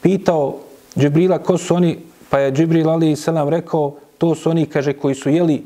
[0.02, 0.56] pitao
[0.98, 1.98] Džibrila ko su oni,
[2.30, 5.64] pa je Džibril alaihi wasallam rekao, to su oni, kaže, koji su jeli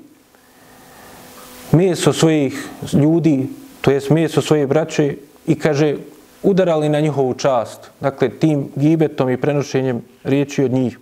[1.71, 3.47] meso svojih ljudi,
[3.81, 5.15] to jest meso svoje braće,
[5.47, 5.95] i kaže
[6.43, 10.99] udarali na njihovu čast, dakle tim gibetom i prenošenjem riječi od njih.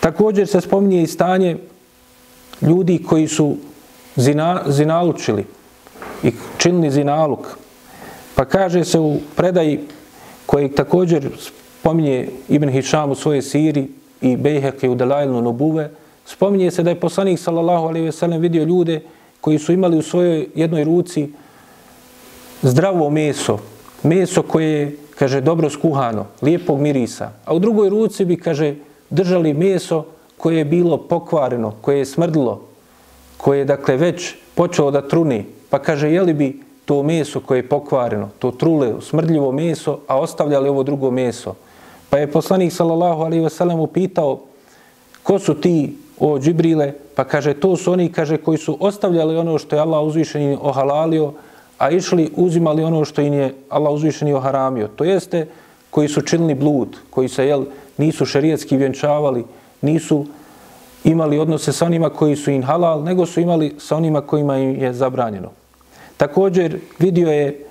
[0.00, 1.56] Također se spominje i stanje
[2.62, 3.56] ljudi koji su
[4.18, 5.44] zina, zinalučili
[6.22, 7.58] i činili zinaluk.
[8.34, 9.80] Pa kaže se u predaji
[10.46, 11.28] koji također
[11.80, 13.88] spominje Ibn Hišam u svojoj siri
[14.20, 15.90] i Bejheke u Delajlnu Nobuve,
[16.26, 19.00] spominje se da je poslanik sallallahu alaihi ve sellem vidio ljude
[19.40, 21.28] koji su imali u svojoj jednoj ruci
[22.62, 23.58] zdravo meso,
[24.02, 28.74] meso koje je, kaže, dobro skuhano, lijepog mirisa, a u drugoj ruci bi, kaže,
[29.10, 30.04] držali meso
[30.36, 32.67] koje je bilo pokvareno, koje je smrdilo,
[33.38, 37.68] koje je, dakle, već počelo da truni, pa kaže, jeli bi to meso koje je
[37.68, 41.54] pokvareno, to trule, smrdljivo meso, a ostavljali ovo drugo meso.
[42.10, 44.40] Pa je poslanik, sallallahu alaihi ve sellem, upitao,
[45.22, 49.58] ko su ti, o Džibrile, pa kaže, to su oni, kaže, koji su ostavljali ono
[49.58, 51.32] što je Allah uzvišeni ohalalio,
[51.78, 54.88] a išli uzimali ono što im je Allah uzvišeni oharamio.
[54.88, 55.46] To jeste,
[55.90, 57.64] koji su činili blud, koji se, jel,
[57.98, 59.44] nisu šerijetski vjenčavali,
[59.82, 60.26] nisu
[61.04, 64.82] imali odnose sa onima koji su im halal, nego su imali sa onima kojima im
[64.82, 65.50] je zabranjeno.
[66.16, 67.64] Također vidio je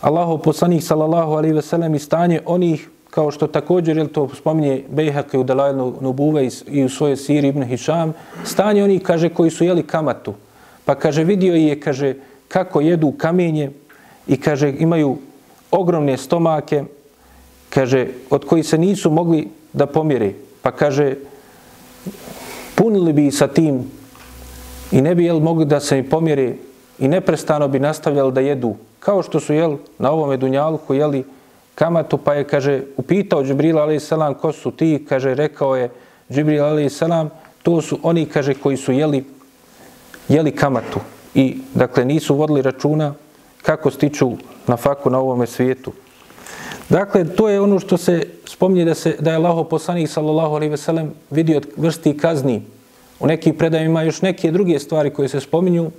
[0.00, 4.82] Allahov poslanik sallallahu alejhi ve sellem i stanje onih kao što također je to spominje
[4.90, 8.12] Bejhak u Dalajnu Nubuve i u svojoj siri Ibn Hišam,
[8.44, 10.34] stanje onih, kaže, koji su jeli kamatu.
[10.84, 12.14] Pa kaže, vidio je, kaže,
[12.48, 13.70] kako jedu kamenje
[14.26, 15.16] i kaže, imaju
[15.70, 16.82] ogromne stomake,
[17.70, 20.34] kaže, od koji se nisu mogli da pomjeri.
[20.62, 21.14] Pa kaže,
[22.74, 23.90] punili bi sa tim
[24.92, 26.58] i ne bi jel mogli da se pomjeri
[26.98, 28.74] i neprestano bi nastavljali da jedu.
[28.98, 31.24] Kao što su jel na ovom dunjalku jeli
[31.74, 34.10] kamatu, pa je, kaže, upitao Džibril a.s.
[34.40, 35.90] ko su ti, kaže, rekao je
[36.30, 37.02] Džibril a.s.
[37.62, 39.24] to su oni, kaže, koji su jeli,
[40.28, 41.00] jeli kamatu
[41.34, 43.14] i, dakle, nisu vodili računa
[43.62, 44.30] kako stiču
[44.66, 45.92] na faku na ovome svijetu.
[46.88, 50.70] Dakle, to je ono što se spominje da se da je Allaho poslanik sallallahu alaihi
[50.70, 52.62] ve sellem vidio vrsti kazni.
[53.20, 55.90] U nekim predajima još neke druge stvari koje se spominju,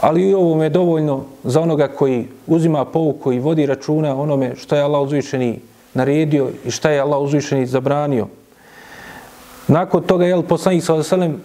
[0.00, 4.76] Ali i ovo je dovoljno za onoga koji uzima pouku i vodi računa onome što
[4.76, 5.60] je Allah uzvišeni
[5.94, 8.26] naredio i što je Allah uzvišeni zabranio.
[9.68, 11.42] Nakon toga je poslanik sallallahu alaihi ve sellem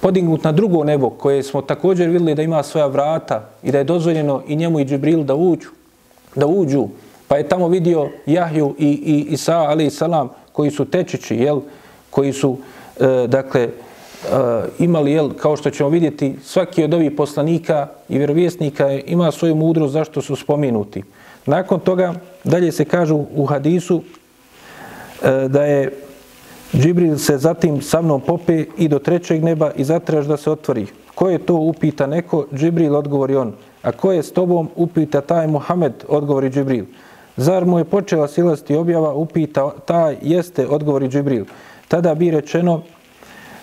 [0.00, 3.84] podignut na drugo nebo koje smo također vidjeli da ima svoja vrata i da je
[3.84, 5.68] dozvoljeno i njemu i Džibril da uđu,
[6.36, 6.88] da uđu.
[7.28, 11.60] Pa je tamo vidio Jahju i, i Isa, ali salam, koji su tečići, jel,
[12.10, 12.56] koji su,
[13.00, 13.70] e, dakle, e,
[14.78, 19.92] imali, jel, kao što ćemo vidjeti, svaki od ovih poslanika i vjerovjesnika ima svoju mudrost
[19.92, 21.02] zašto su spomenuti.
[21.46, 22.14] Nakon toga,
[22.44, 24.02] dalje se kažu u hadisu
[25.22, 25.92] e, da je
[26.74, 30.86] Džibril se zatim sa mnom pope i do trećeg neba i zatraž da se otvori.
[31.14, 32.46] Ko je to upita neko?
[32.54, 33.52] Džibril odgovori on.
[33.82, 36.04] A ko je s tobom upita taj Muhammed?
[36.08, 36.84] Odgovori Džibril.
[37.38, 39.14] Zar mu je počela silasti objava?
[39.14, 41.44] Upita taj jeste, odgovori Džibril.
[41.88, 42.82] Tada bi rečeno,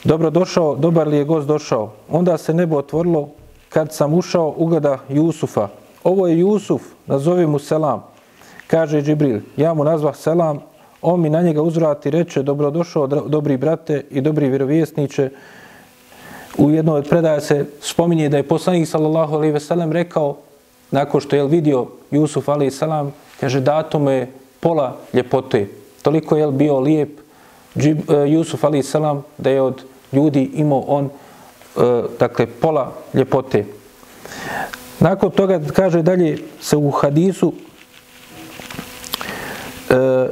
[0.06, 1.92] Dobro došao, dobar li je gost došao?
[2.10, 3.30] Onda se nebo otvorilo
[3.70, 5.68] kad sam ušao ugleda Jusufa.
[6.04, 8.04] Ovo je Jusuf, nazovi mu selam.
[8.68, 10.60] Kaže Džibril, ja mu nazvah selam,
[11.02, 15.30] on mi na njega uzvrati reče, dobro došao, dobri brate i dobri vjerovjesniče.
[16.58, 20.38] U jednoj od predaja se spominje da je poslanik sallallahu alaihi ve sellem rekao,
[20.92, 25.68] nakon što je vidio Jusuf alaihi selam, kaže, dato mu je pola ljepote.
[26.02, 27.10] Toliko je bio lijep
[27.78, 29.84] Džib, uh, Jusuf Ali Salam da je od
[30.16, 31.10] ljudi imao on e,
[32.20, 33.66] dakle pola ljepote.
[35.00, 37.54] Nakon toga kaže dalje se u hadisu
[39.90, 40.28] e,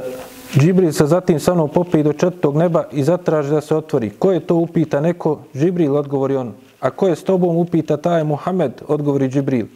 [0.58, 4.10] Džibril se zatim sa mnom i do četvrtog neba i zatraži da se otvori.
[4.10, 5.40] Ko je to upita neko?
[5.56, 6.52] Džibril odgovori on.
[6.80, 8.82] A ko je s tobom upita taj Muhammed?
[8.88, 9.66] Odgovori Džibril.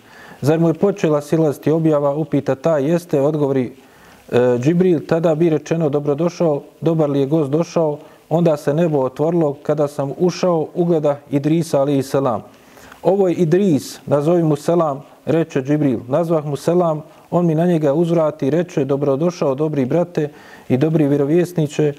[0.41, 2.15] Zar mu je počela silaziti objava?
[2.15, 3.21] Upita ta jeste?
[3.21, 3.73] Odgovori
[4.33, 5.01] e, Džibril.
[5.07, 7.99] Tada bi rečeno dobrodošao, dobar li je gost došao?
[8.29, 12.43] onda se nebo otvorilo kada sam ušao ugleda Idrisa alaihi selam.
[13.03, 16.01] Ovo je Idris, nazovi mu selam, reče Džibril.
[16.09, 20.29] Nazvah mu selam, on mi na njega uzvrati reče dobrodošao dobri brate
[20.69, 21.93] i dobri vjerovjesniče.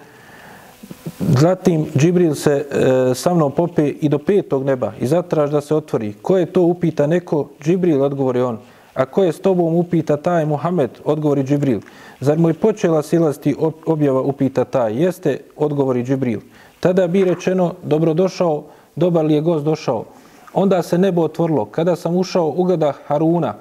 [1.19, 5.75] Zatim Džibril se e, sa mnom pope i do petog neba i zatraž da se
[5.75, 6.13] otvori.
[6.21, 7.49] Ko je to upita neko?
[7.61, 8.57] Džibril odgovori on.
[8.93, 10.89] A ko je s tobom upita taj Muhammed?
[11.05, 11.79] Odgovori Džibril.
[12.19, 13.55] Zar mu je počela silasti
[13.85, 15.03] objava upita taj?
[15.03, 16.39] Jeste, odgovori Džibril.
[16.79, 18.63] Tada bi rečeno, dobrodošao,
[18.95, 20.05] dobar li je gost došao.
[20.53, 21.65] Onda se nebo otvorilo.
[21.65, 22.67] Kada sam ušao u
[23.07, 23.53] Haruna,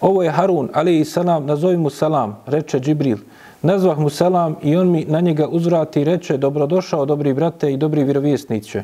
[0.00, 3.16] ovo je Harun, ali i salam, nazovi mu salam, reče Džibril.
[3.62, 7.76] Nazvah mu selam i on mi na njega uzvrati i reče, dobrodošao, dobri brate i
[7.76, 8.82] dobri vjerovjesniće.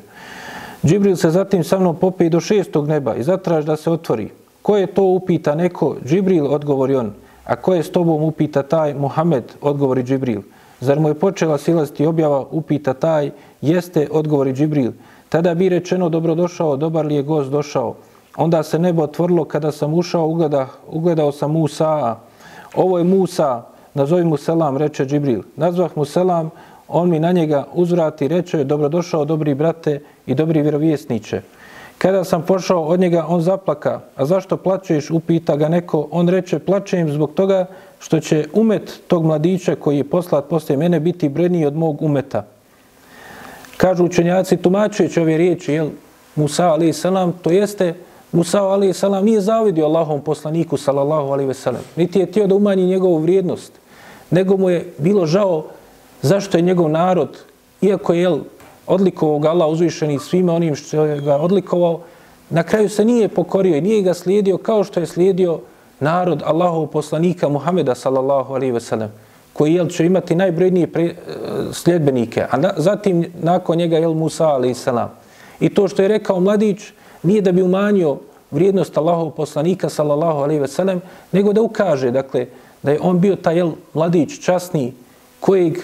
[0.84, 4.28] Džibril se zatim sa mnom popije do šestog neba i zatraž da se otvori.
[4.62, 5.96] Ko je to upita neko?
[6.06, 7.12] Džibril, odgovori on.
[7.44, 8.94] A ko je s tobom upita taj?
[8.94, 10.40] Muhammed, odgovori Džibril.
[10.80, 13.30] Zar mu je počela silaziti objava upita taj?
[13.60, 14.92] Jeste, odgovori Džibril.
[15.28, 17.94] tada bi rečeno dobrodošao, dobar li je gost došao.
[18.36, 22.16] Onda se nebo otvorilo kada sam ušao, ugleda, ugledao sam Musa.
[22.74, 23.62] Ovo je Musa,
[23.96, 25.42] nazovi mu selam, reče Džibril.
[25.56, 26.50] Nazvah mu selam,
[26.88, 31.40] on mi na njega uzvrati, reče, dobrodošao, dobri brate i dobri vjerovjesniče.
[31.98, 34.00] Kada sam pošao od njega, on zaplaka.
[34.16, 35.10] A zašto plačeš?
[35.10, 36.08] Upita ga neko.
[36.10, 37.66] On reče, plačem zbog toga
[37.98, 42.44] što će umet tog mladića koji je poslat posle mene biti bredniji od mog umeta.
[43.76, 45.88] Kažu učenjaci, tumačujući ove riječi, jel,
[46.36, 47.94] Musa alaih salam, to jeste,
[48.32, 51.82] Musa alaih salam nije zavidio Allahom poslaniku, salallahu alaih veselam.
[51.96, 53.72] Niti je tio da umanji njegovu vrijednost,
[54.30, 55.64] nego mu je bilo žao
[56.22, 57.38] zašto je njegov narod,
[57.80, 58.38] iako je, jel,
[58.86, 62.00] odlikovao ga Allah uzvišeni svima onim što je ga odlikovao,
[62.50, 65.58] na kraju se nije pokorio i nije ga slijedio kao što je slijedio
[66.00, 69.10] narod Allahov poslanika Muhameda sallallahu alaihi ve sellem
[69.52, 71.14] koji jel, će imati najbrojnije pre, e,
[71.72, 75.10] sljedbenike, a na, zatim nakon njega jel Musa alaihi salam.
[75.60, 78.18] I to što je rekao mladić nije da bi umanjio
[78.50, 81.00] vrijednost Allahov poslanika sallallahu alaihi ve sellem,
[81.32, 82.46] nego da ukaže dakle,
[82.86, 84.92] da je on bio taj jel, mladić časni
[85.40, 85.78] kojeg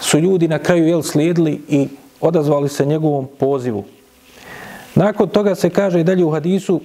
[0.00, 1.88] su ljudi na kraju jel, slijedili i
[2.20, 3.84] odazvali se njegovom pozivu.
[4.94, 6.80] Nakon toga se kaže dalje u hadisu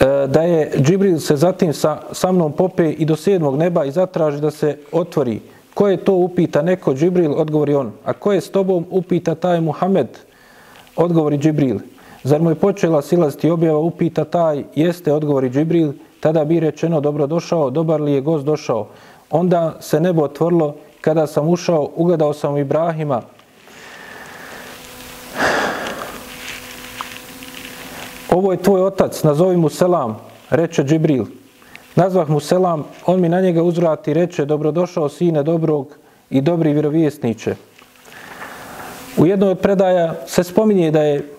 [0.00, 3.90] e, da je Džibril se zatim sa, sa mnom pope i do sedmog neba i
[3.90, 5.40] zatraži da se otvori.
[5.74, 7.92] Ko je to upita neko Džibril, odgovori on.
[8.04, 10.08] A ko je s tobom upita taj Muhammed,
[10.96, 11.78] odgovori Džibril.
[12.22, 17.26] Zar mu je počela silaziti objava, upita taj, jeste, odgovori Džibril, tada bi rečeno, dobro
[17.26, 18.86] došao, dobar li je gost došao.
[19.30, 23.22] Onda se nebo otvorilo, kada sam ušao, ugledao sam Ibrahima,
[28.30, 30.18] ovo je tvoj otac, nazovi mu selam,
[30.50, 31.24] reče Džibril.
[31.94, 35.96] Nazvah mu selam, on mi na njega uzvrati, reče, dobrodošao sine dobrog
[36.30, 37.54] i dobri vjerovjesniče.
[39.16, 41.32] U jednoj od predaja se spominje da je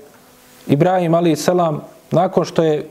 [0.68, 2.88] Ibrahim ali selam, nakon što je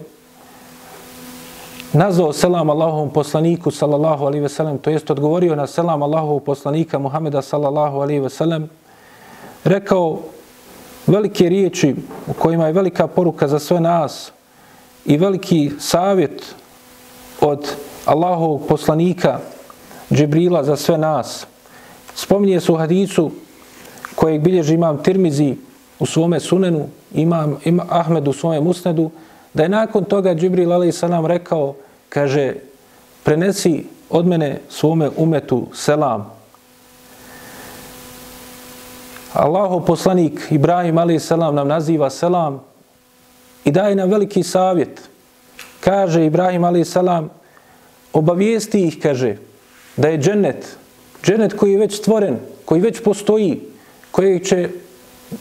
[1.92, 6.98] nazvao selam Allahovom poslaniku sallallahu alaihi ve sellem, to jest odgovorio na selam Allahovog poslanika
[6.98, 8.68] Muhameda sallallahu alaihi ve sellem,
[9.64, 10.18] rekao
[11.06, 11.94] velike riječi
[12.26, 14.32] u kojima je velika poruka za sve nas
[15.06, 16.54] i veliki savjet
[17.40, 17.68] od
[18.06, 19.38] Allahovog poslanika
[20.12, 21.46] Džibrila za sve nas.
[22.14, 23.30] Spominje se u hadicu
[24.14, 25.56] kojeg bilježi imam Tirmizi
[25.98, 29.10] u svome sunenu, imam, imam Ahmed u svome musnedu,
[29.58, 31.74] da je nakon toga Džibril alaih salam rekao,
[32.08, 32.54] kaže,
[33.24, 36.30] prenesi od mene svome umetu selam,
[39.32, 42.60] Allahu poslanik Ibrahim alaih Salam nam naziva selam
[43.64, 45.02] i daje nam veliki savjet.
[45.80, 47.30] Kaže Ibrahim alaih Salam,
[48.12, 49.36] obavijesti ih, kaže,
[49.96, 50.76] da je džennet,
[51.22, 53.60] džennet koji je već stvoren, koji već postoji,
[54.10, 54.68] koji će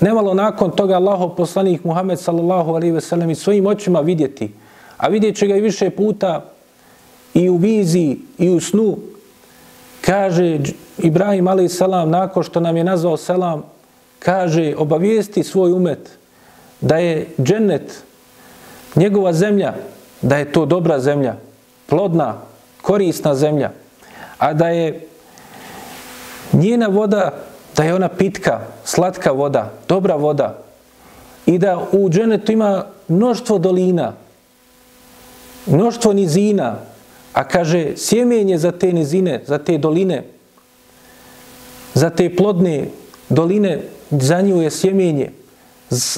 [0.02, 4.52] nemalo nakon toga Allahu poslanik Muhammed sallallahu alaihi ve sellem i svojim očima vidjeti,
[4.98, 6.46] a vidjet će ga i više puta
[7.34, 8.98] i u viziji i u snu,
[10.02, 10.60] kaže
[10.98, 13.64] Ibrahim alaihi selam, nakon što nam je nazvao selam,
[14.20, 16.18] kaže, obavijesti svoj umet
[16.82, 18.04] da je džennet,
[18.96, 19.74] njegova zemlja,
[20.22, 21.36] da je to dobra zemlja,
[21.86, 22.36] plodna,
[22.82, 23.72] korisna zemlja,
[24.38, 25.08] a da je
[26.54, 27.32] njena voda,
[27.78, 30.58] da je ona pitka, slatka voda, dobra voda
[31.46, 34.14] i da u dženetu ima mnoštvo dolina,
[35.66, 36.76] mnoštvo nizina,
[37.34, 40.24] a kaže sjemenje za te nizine, za te doline,
[41.94, 42.88] za te plodne
[43.30, 43.80] doline
[44.12, 45.32] za nju je sjemenje.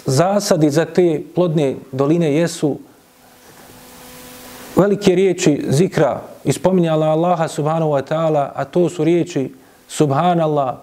[0.06, 2.78] Zasadi za te plodne doline jesu
[4.76, 9.54] velike riječi zikra ispominjala Allaha subhanahu wa ta'ala, a to su riječi
[9.88, 10.76] subhanallah,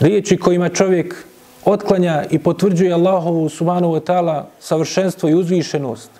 [0.00, 1.24] riječi kojima čovjek
[1.64, 6.10] otklanja i potvrđuje Allahovu subhanahu wa ta'ala savršenstvo i uzvišenost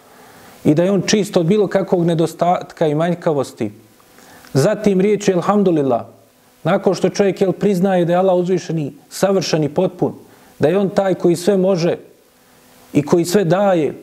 [0.65, 3.73] i da je on čist od bilo kakvog nedostatka i manjkavosti.
[4.53, 6.05] Zatim riječi alhamdulillah,
[6.65, 10.13] Nakon što čovjek jel, priznaje da je Allah uzvišeni, savršeni, potpun,
[10.59, 11.97] da je on taj koji sve može
[12.93, 13.95] i koji sve daje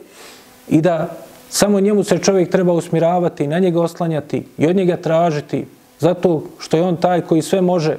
[0.70, 1.10] i da
[1.50, 5.66] samo njemu se čovjek treba usmiravati, na njega oslanjati i od njega tražiti
[6.00, 7.98] zato što je on taj koji sve može,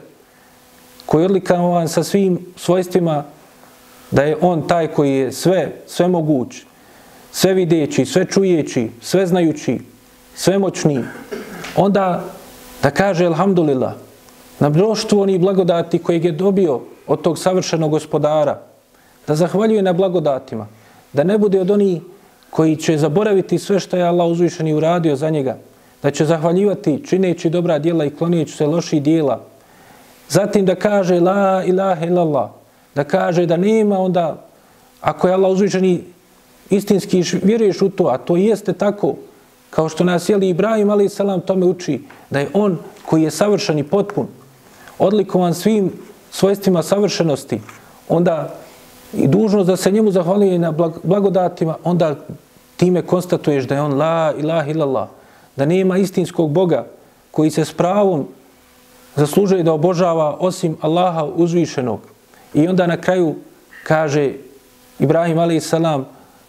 [1.08, 3.24] koji je odlikavan sa svim svojstvima
[4.10, 6.62] da je on taj koji je sve, sve moguć,
[7.32, 9.78] sve videći, sve čujeći, sve znajući,
[10.34, 11.00] sve moćni,
[11.76, 12.24] onda
[12.82, 13.92] da kaže Alhamdulillah,
[14.60, 18.60] na mnoštvo onih blagodati kojeg je dobio od tog savršenog gospodara,
[19.26, 20.66] da zahvaljuje na blagodatima,
[21.12, 22.02] da ne bude od onih
[22.50, 25.56] koji će zaboraviti sve što je Allah uzvišeni uradio za njega,
[26.02, 29.47] da će zahvaljivati čineći dobra djela i klonijeći se loših djela.
[30.28, 32.50] Zatim da kaže la ilaha illallah,
[32.94, 34.44] da kaže da nema, onda
[35.00, 36.04] ako je Allah uzvičeni
[36.70, 39.14] istinski vjeruješ u to, a to jeste tako,
[39.70, 42.00] kao što nas jeli Ibrahim, ali salam tome uči,
[42.30, 44.26] da je on koji je savršen i potpun,
[44.98, 45.92] odlikovan svim
[46.30, 47.60] svojstvima savršenosti,
[48.08, 48.54] onda
[49.12, 50.72] i dužnost da se njemu zahvalije na
[51.02, 52.16] blagodatima, onda
[52.76, 55.08] time konstatuješ da je on la ilaha illallah,
[55.56, 56.86] da nema istinskog Boga
[57.30, 58.26] koji se s pravom
[59.18, 62.00] zaslužuje da obožava osim Allaha uzvišenog.
[62.54, 63.34] I onda na kraju
[63.82, 64.32] kaže
[64.98, 65.72] Ibrahim a.s.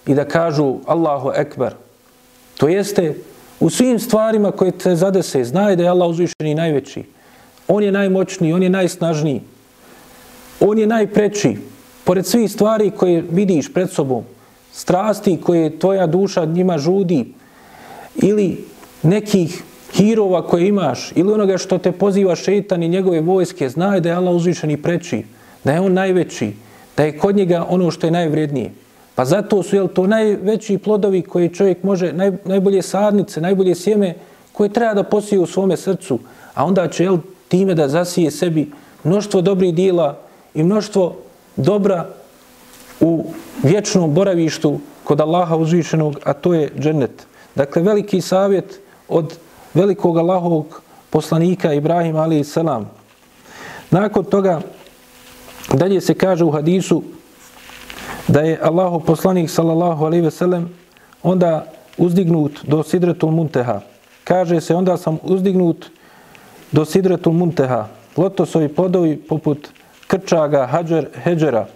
[0.05, 1.73] i da kažu Allahu ekber.
[2.57, 3.15] To jeste
[3.59, 7.03] u svim stvarima koje te zadese, znaj da je Allah uzvišeni najveći.
[7.67, 9.41] On je najmoćniji, on je najsnažniji.
[10.59, 11.57] On je najpreći.
[12.03, 14.23] Pored svih stvari koje vidiš pred sobom,
[14.73, 17.33] strasti koje tvoja duša njima žudi,
[18.15, 18.65] ili
[19.03, 19.63] nekih
[19.93, 24.15] hirova koje imaš, ili onoga što te poziva šetan i njegove vojske, znaj da je
[24.15, 25.23] Allah uzvišen i preči,
[25.63, 26.51] da je on najveći,
[26.97, 28.71] da je kod njega ono što je najvrednije.
[29.15, 34.13] Pa zato su jel, to najveći plodovi koje čovjek može, naj, najbolje sadnice, najbolje sjeme
[34.53, 36.19] koje treba da posije u svome srcu,
[36.53, 37.17] a onda će jel,
[37.47, 38.71] time da zasije sebi
[39.03, 40.17] mnoštvo dobrih dijela
[40.53, 41.15] i mnoštvo
[41.55, 42.07] dobra
[42.99, 43.25] u
[43.63, 47.27] vječnom boravištu kod Allaha uzvišenog, a to je džennet.
[47.55, 49.37] Dakle, veliki savjet od
[49.73, 52.89] velikog Allahovog poslanika Ibrahim ali selam.
[53.91, 54.61] Nakon toga,
[55.73, 57.03] dalje se kaže u hadisu
[58.27, 60.69] da je Allahov poslanik sallallahu alejhi ve sellem
[61.23, 61.65] onda
[61.97, 63.81] uzdignut do sidretul munteha.
[64.23, 65.85] Kaže se, onda sam uzdignut
[66.71, 67.87] do sidretul munteha.
[68.17, 69.69] Lotosovi podovi poput
[70.07, 71.67] krčaga, hađer, heđera.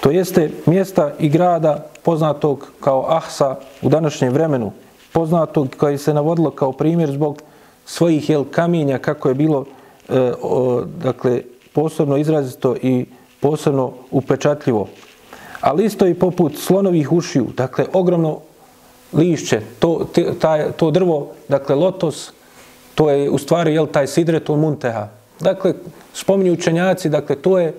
[0.00, 4.72] To jeste mjesta i grada poznatog kao Ahsa u današnjem vremenu
[5.16, 7.42] poznatog koji se navodilo kao primjer zbog
[7.86, 9.64] svojih jel, kamenja kako je bilo
[10.08, 11.40] e, o, dakle,
[11.72, 13.06] posebno izrazito i
[13.40, 14.88] posebno upečatljivo.
[15.60, 18.40] Ali isto i poput slonovih ušiju, dakle ogromno
[19.12, 20.06] lišće, to,
[20.40, 22.32] taj, to drvo, dakle lotos,
[22.94, 25.08] to je u stvari jel, taj sidretul munteha.
[25.40, 25.74] Dakle,
[26.12, 27.74] spominju učenjaci, dakle to je,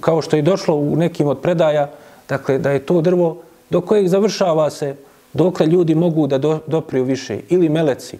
[0.00, 1.90] kao što je došlo u nekim od predaja,
[2.28, 3.36] dakle da je to drvo
[3.70, 4.96] do kojeg završava se
[5.32, 8.18] dokle ljudi mogu da do, dopriju više, ili meleci.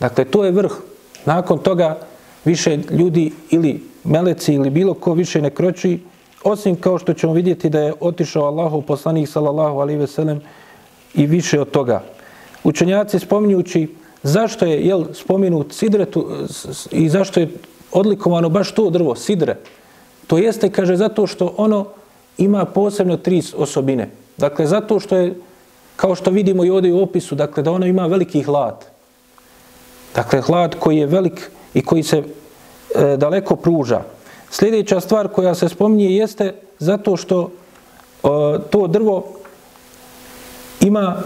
[0.00, 0.72] Dakle, to je vrh.
[1.24, 1.98] Nakon toga
[2.44, 6.00] više ljudi ili meleci ili bilo ko više ne kroči,
[6.44, 10.40] osim kao što ćemo vidjeti da je otišao Allahu poslanik sallallahu alaihi ve sellem
[11.14, 12.02] i više od toga.
[12.64, 13.88] Učenjaci spominjući
[14.22, 16.26] zašto je jel, spominut sidretu
[16.90, 17.48] i zašto je
[17.92, 19.56] odlikovano baš to drvo, sidre.
[20.26, 21.86] To jeste, kaže, zato što ono
[22.38, 24.10] ima posebno tri osobine.
[24.36, 25.34] Dakle, zato što je
[25.96, 28.84] kao što vidimo i ovdje u opisu, dakle, da ona ima veliki hlad.
[30.14, 34.02] Dakle, hlad koji je velik i koji se e, daleko pruža.
[34.50, 38.28] Sljedeća stvar koja se spominje jeste zato što e,
[38.70, 39.24] to drvo
[40.80, 41.22] ima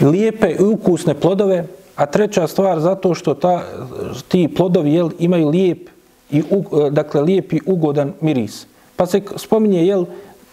[0.00, 1.66] lijepe i ukusne plodove,
[1.96, 3.62] a treća stvar zato što ta,
[4.28, 5.88] ti plodovi jel, imaju lijep
[6.30, 8.66] i, u, e, dakle, lijep i ugodan miris.
[8.96, 10.04] Pa se spominje, jel,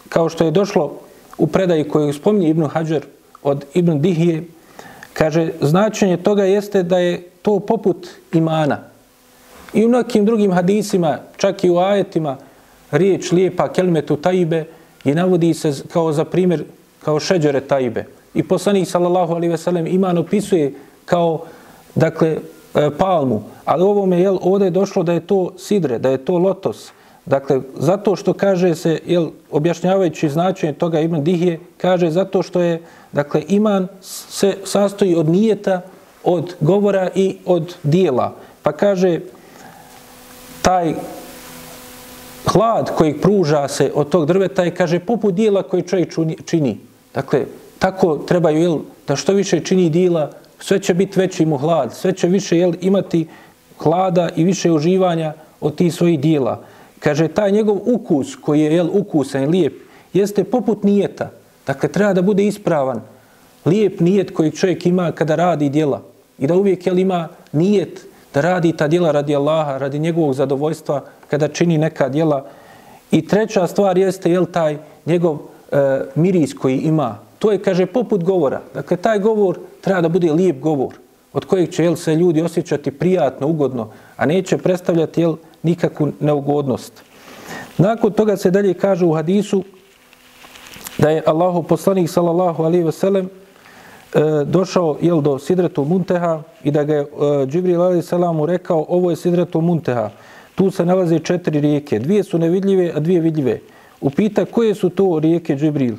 [0.09, 0.91] kao što je došlo
[1.37, 3.05] u predaji koju spominje Ibn Hajar,
[3.43, 4.43] od Ibn Dihije,
[5.13, 8.79] kaže, značenje toga jeste da je to poput imana.
[9.73, 12.37] I u nekim drugim hadisima, čak i u ajetima,
[12.91, 14.65] riječ lijepa kelmetu tajbe
[15.05, 16.63] i navodi se kao za primjer,
[17.03, 18.05] kao šeđere tajbe.
[18.33, 20.73] I poslanik, sallallahu alaihi ve sellem, iman opisuje
[21.05, 21.45] kao,
[21.95, 22.37] dakle,
[22.75, 23.43] e, palmu.
[23.65, 26.91] Ali ovome, jel, ovdje je došlo da je to sidre, da je to lotos,
[27.25, 32.81] Dakle, zato što kaže se, jel, objašnjavajući značenje toga Ibn Dihije, kaže zato što je,
[33.11, 35.81] dakle, iman se sastoji od nijeta,
[36.23, 38.35] od govora i od dijela.
[38.61, 39.19] Pa kaže,
[40.61, 40.93] taj
[42.45, 46.13] hlad koji pruža se od tog drveta je, kaže, poput dijela koji čovjek
[46.45, 46.77] čini.
[47.13, 47.45] Dakle,
[47.79, 52.13] tako trebaju, jel, da što više čini dijela, sve će biti veći mu hlad, sve
[52.13, 53.27] će više, jel, imati
[53.77, 56.59] hlada i više uživanja od tih svojih dijela.
[57.03, 59.73] Kaže, taj njegov ukus koji je jel, ukusan i lijep,
[60.13, 61.29] jeste poput nijeta.
[61.67, 63.01] Dakle, treba da bude ispravan.
[63.65, 66.01] Lijep nijet koji čovjek ima kada radi djela.
[66.39, 71.03] I da uvijek jel, ima nijet da radi ta djela radi Allaha, radi njegovog zadovoljstva
[71.29, 72.45] kada čini neka djela.
[73.11, 75.37] I treća stvar jeste jel, taj njegov
[75.71, 77.17] e, miris koji ima.
[77.39, 78.61] To je, kaže, poput govora.
[78.73, 80.95] Dakle, taj govor treba da bude lijep govor
[81.33, 87.03] od kojeg će jel, se ljudi osjećati prijatno, ugodno, a neće predstavljati jel, nikakvu neugodnost.
[87.77, 89.63] Nakon toga se dalje kaže u hadisu
[90.97, 93.29] da je Allahu poslanik sallallahu alaihi ve sellem
[94.45, 97.05] došao jel, do Sidretu Munteha i da ga je e,
[97.45, 100.09] Džibril alaihi salamu rekao ovo je Sidretu Munteha.
[100.55, 101.99] Tu se nalaze četiri rijeke.
[101.99, 103.59] Dvije su nevidljive, a dvije vidljive.
[104.01, 105.95] Upita koje su to rijeke Džibril?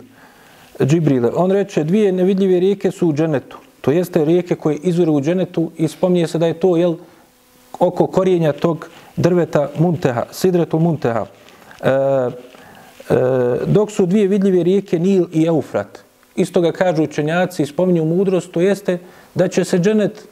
[0.81, 1.31] Džibrile.
[1.35, 3.59] On reče dvije nevidljive rijeke su u dženetu.
[3.81, 6.95] To jeste rijeke koje izvore u dženetu i spominje se da je to jel,
[7.79, 11.27] oko korijenja tog drveta Munteha, Sidretul Munteha.
[11.81, 12.31] E, e,
[13.67, 15.99] dok su dvije vidljive rijeke Nil i Eufrat.
[16.37, 18.99] Isto ga kažu učenjaci i spominju mudrost, to jeste
[19.35, 20.29] da će se dženet,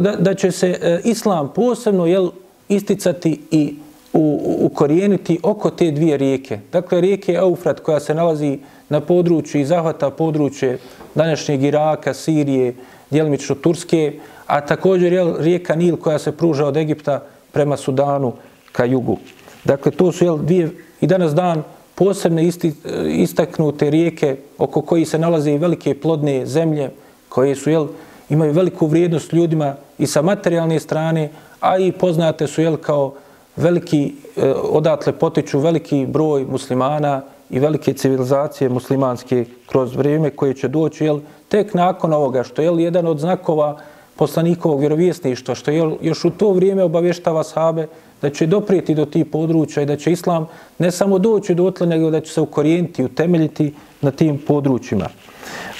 [0.00, 2.30] da, da će se e, islam posebno jel,
[2.68, 3.74] isticati i
[4.12, 6.58] u, ukorijeniti oko te dvije rijeke.
[6.72, 10.78] Dakle, rijeke Eufrat koja se nalazi na području i zahvata područje
[11.14, 12.74] današnjeg Iraka, Sirije,
[13.10, 17.20] djelimično Turske, a također jel, rijeka Nil koja se pruža od Egipta
[17.54, 18.32] prema Sudanu
[18.72, 19.18] ka jugu.
[19.64, 21.62] Dakle, to su jel, dvije i danas dan
[21.94, 26.90] posebne isti, eh, istaknute rijeke oko koji se nalaze i velike plodne zemlje
[27.28, 27.86] koje su jel,
[28.28, 31.30] imaju veliku vrijednost ljudima i sa materijalne strane,
[31.60, 33.14] a i poznate su jel, kao
[33.56, 40.68] veliki, eh, odatle potiču veliki broj muslimana i velike civilizacije muslimanske kroz vrijeme koje će
[40.68, 43.78] doći jel, tek nakon ovoga, što je jedan od znakova
[44.16, 47.86] poslanikovog vjerovjesništva, što je još u to vrijeme obavještava sahabe
[48.22, 50.46] da će doprijeti do tih područja i da će islam
[50.78, 55.08] ne samo doći do otle, nego da će se ukorijeniti, utemeljiti na tim područjima.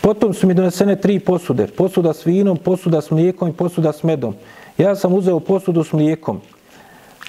[0.02, 1.66] Potom su mi donesene tri posude.
[1.66, 4.34] Posuda s vinom, posuda s mlijekom i posuda s medom.
[4.78, 6.40] Ja sam uzeo posudu s mlijekom.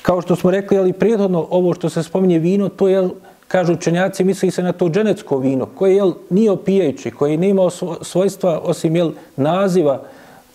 [0.01, 3.09] Kao što smo rekli, ali prijedhodno ovo što se spominje vino, to je
[3.47, 7.69] kažu učenjaci, misli se na to dženecko vino, koje jel, nije opijajući, koje nema
[8.01, 10.01] svojstva osim jel, naziva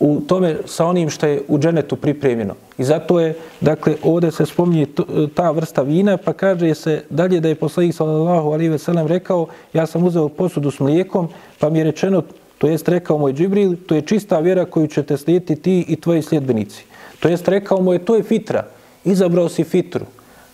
[0.01, 2.55] u tome sa onim što je u dženetu pripremljeno.
[2.79, 4.87] I zato je, dakle, ovdje se spominje
[5.35, 9.47] ta vrsta vina, pa kaže se dalje da je poslanik sallallahu alaihi ve sellem rekao,
[9.73, 11.29] ja sam uzeo posudu s mlijekom,
[11.59, 12.23] pa mi je rečeno,
[12.59, 16.23] to jest rekao moj Džibril, to je čista vjera koju ćete slijediti ti i tvoji
[16.23, 16.85] sljedbenici.
[17.21, 18.65] To jest rekao moj, to je fitra,
[19.05, 20.07] izabrao si fitru,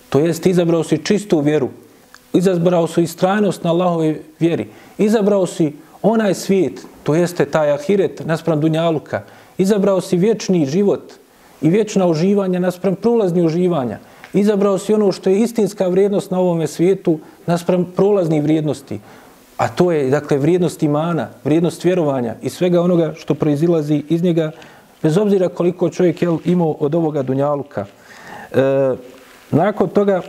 [0.09, 1.69] to jest izabrao si čistu vjeru,
[2.33, 4.67] izabrao su istrajnost na Allahove vjeri,
[4.99, 5.73] izabrao si
[6.11, 9.23] onaj svijet, to jeste taj ahiret naspram Dunjaluka,
[9.59, 11.13] izabrao si vječni život
[11.63, 13.99] i vječna uživanja naspram prolazni uživanja,
[14.33, 19.01] izabrao si ono što je istinska vrijednost na ovome svijetu naspram prolaznih vrijednosti,
[19.57, 24.51] a to je dakle vrijednost imana, vrijednost vjerovanja i svega onoga što proizilazi iz njega,
[25.03, 27.87] bez obzira koliko čovjek je imao od ovoga Dunjaluka.
[28.53, 28.95] E,
[29.51, 30.23] nakon toga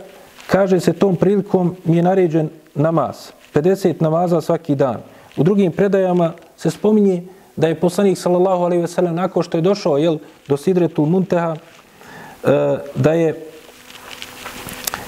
[0.46, 3.16] kaže se tom prilikom mi je naređen namaz,
[3.54, 5.00] 50 namaza svaki dan.
[5.38, 7.22] U drugim predajama se spominje
[7.56, 10.18] da je poslanik sallallahu alejhi ve sellem nakon što je došao jel,
[10.48, 13.46] do Sidretul Munteha, e, da je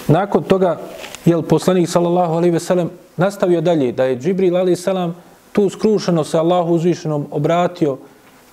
[0.09, 0.79] nakon toga
[1.25, 5.15] jel, poslanik sallallahu alejhi ve sellem nastavio dalje, da je Džibril alejhi selam
[5.53, 7.99] tu skrušeno se Allahu uzvišenom obratio,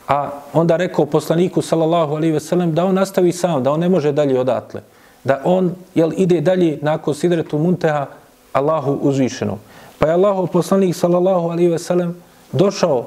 [0.07, 3.89] a onda rekao poslaniku sallallahu alejhi ve sellem da on nastavi sam, da on ne
[3.89, 4.81] može dalje odatle
[5.27, 8.05] da on jel, ide dalje nakon sidretu munteha
[8.53, 9.59] Allahu uzvišenom.
[9.99, 12.15] Pa je Allahu poslanik sallallahu alaihi ve sellem
[12.51, 13.05] došao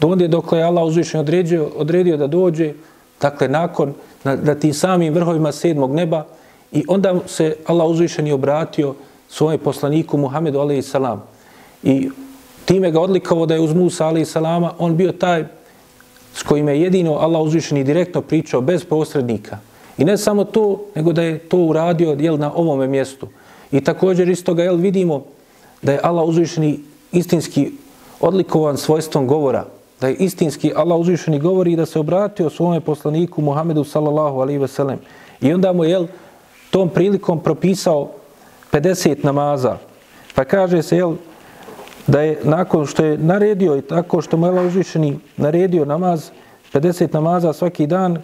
[0.00, 2.72] do onda dokle je Allah uzvišen odredio, odredio da dođe,
[3.20, 6.24] dakle nakon na, na tim samim vrhovima sedmog neba
[6.72, 8.94] i onda se Allah uzvišen je obratio
[9.28, 11.22] svojem poslaniku Muhammedu alaihi salam.
[11.82, 12.10] I
[12.64, 15.44] time ga odlikovao da je uz Musa alaihi salama on bio taj
[16.34, 19.58] s kojim je jedino Allah uzvišen i direktno pričao bez posrednika.
[19.98, 23.28] I ne samo to, nego da je to uradio jel, na ovome mjestu.
[23.72, 25.24] I također isto ga jel, vidimo
[25.82, 26.80] da je Allah uzvišeni
[27.12, 27.72] istinski
[28.20, 29.64] odlikovan svojstvom govora.
[30.00, 34.58] Da je istinski Allah uzvišeni govori i da se obratio svome poslaniku Muhammedu sallallahu alaihi
[34.58, 34.98] ve sellem.
[35.40, 36.06] I onda mu je
[36.70, 38.10] tom prilikom propisao
[38.72, 39.76] 50 namaza.
[40.34, 41.14] Pa kaže se jel,
[42.06, 46.30] da je nakon što je naredio i tako što mu je Allah uzvišeni naredio namaz,
[46.72, 48.18] 50 namaza svaki dan,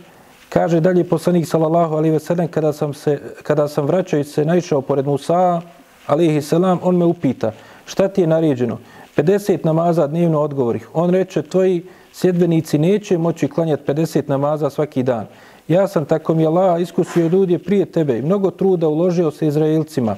[0.48, 4.80] Kaže dalje poslanik sallallahu alaihi ve sellem kada sam se kada sam vraćajući se naišao
[4.80, 5.60] pored Musa
[6.06, 7.52] alejhi selam on me upita
[7.86, 8.78] šta ti je naređeno?
[9.16, 10.80] 50 namaza dnevno odgovori.
[10.94, 11.82] On reče tvoji
[12.12, 15.26] sjedbenici neće moći klanjati 50 namaza svaki dan.
[15.68, 20.16] Ja sam tako mi Allah iskusio ljudi prije tebe i mnogo truda uložio se Izraelcima.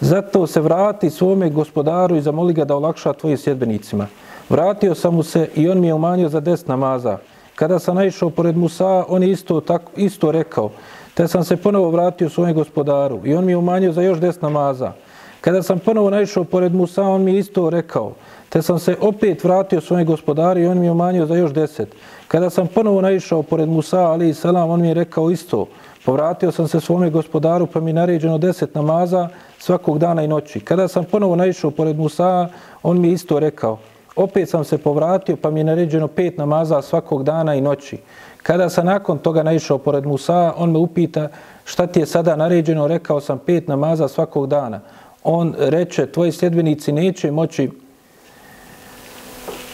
[0.00, 4.06] Zato se vrati svome gospodaru i zamoli ga da olakša tvojim sjedbenicima.
[4.48, 7.18] Vratio sam mu se i on mi je umanjio za 10 namaza.
[7.54, 10.70] Kada sam naišao pored Musa, on je isto, tako, isto rekao.
[11.14, 14.40] Te sam se ponovo vratio svojem gospodaru i on mi je umanjio za još des
[14.40, 14.92] namaza.
[15.40, 18.12] Kada sam ponovo naišao pored Musa, on mi je isto rekao.
[18.48, 21.94] Te sam se opet vratio svojem gospodaru i on mi je umanjio za još deset.
[22.28, 25.66] Kada sam ponovo naišao pored Musa, ali i selam, on mi je rekao isto.
[26.04, 30.60] Povratio sam se svome gospodaru pa mi je naređeno deset namaza svakog dana i noći.
[30.60, 32.48] Kada sam ponovo naišao pored Musa,
[32.82, 33.78] on mi je isto rekao
[34.16, 37.98] opet sam se povratio pa mi je naređeno pet namaza svakog dana i noći.
[38.42, 41.28] Kada sam nakon toga naišao pored Musa, on me upita
[41.64, 44.80] šta ti je sada naređeno, rekao sam pet namaza svakog dana.
[45.24, 47.70] On reče, tvoji sljedbenici neće moći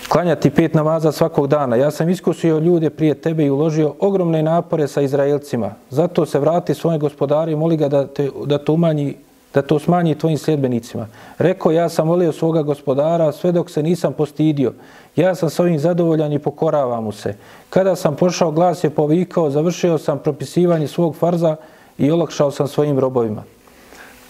[0.09, 1.77] klanjati pet namaza svakog dana.
[1.77, 5.71] Ja sam iskusio ljude prije tebe i uložio ogromne napore sa Izraelcima.
[5.91, 9.17] Zato se vrati svoje gospodari i moli ga da, te, da, te umanji,
[9.57, 11.07] da to smanji tvojim sljedbenicima.
[11.39, 14.73] Rekao, ja sam volio svoga gospodara sve dok se nisam postidio.
[15.17, 17.35] Ja sam s ovim zadovoljan i pokoravam mu se.
[17.71, 21.57] Kada sam pošao, glas je povikao, završio sam propisivanje svog farza
[21.99, 23.43] i olakšao sam svojim robovima.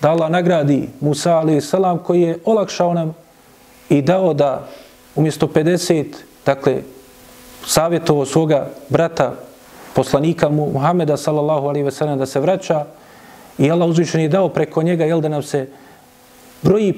[0.03, 3.15] Da Allah nagradi Musa alaih salam koji je olakšao nam
[3.89, 4.69] i dao da
[5.17, 6.05] umjesto 50,
[6.47, 6.83] dakle,
[7.65, 9.33] savjetovo svoga brata,
[9.95, 12.85] poslanika Muhameda sallallahu alaihi ve sellem da se vraća
[13.59, 15.69] i Allah uzvišen je dao preko njega jel da nam se
[16.63, 16.95] broji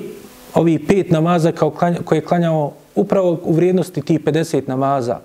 [0.54, 5.18] ovi pet namaza kao klanja, koje je klanjao upravo u vrijednosti ti 50 namaza.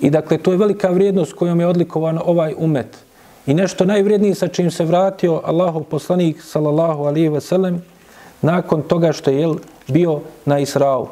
[0.00, 2.98] I dakle, to je velika vrijednost kojom je odlikovan ovaj umet.
[3.46, 7.82] I nešto najvrijednije sa čim se vratio Allahov poslanik sallallahu alihi ve sellem
[8.42, 9.54] nakon toga što je jel,
[9.88, 11.08] bio na Israu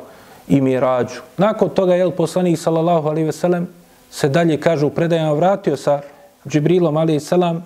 [0.49, 1.21] i Mirađu.
[1.37, 3.69] Nakon toga je poslanik sallallahu alihi ve sellem
[4.11, 6.01] se dalje kaže u predajama vratio sa
[6.49, 7.65] Džibrilom alihi selam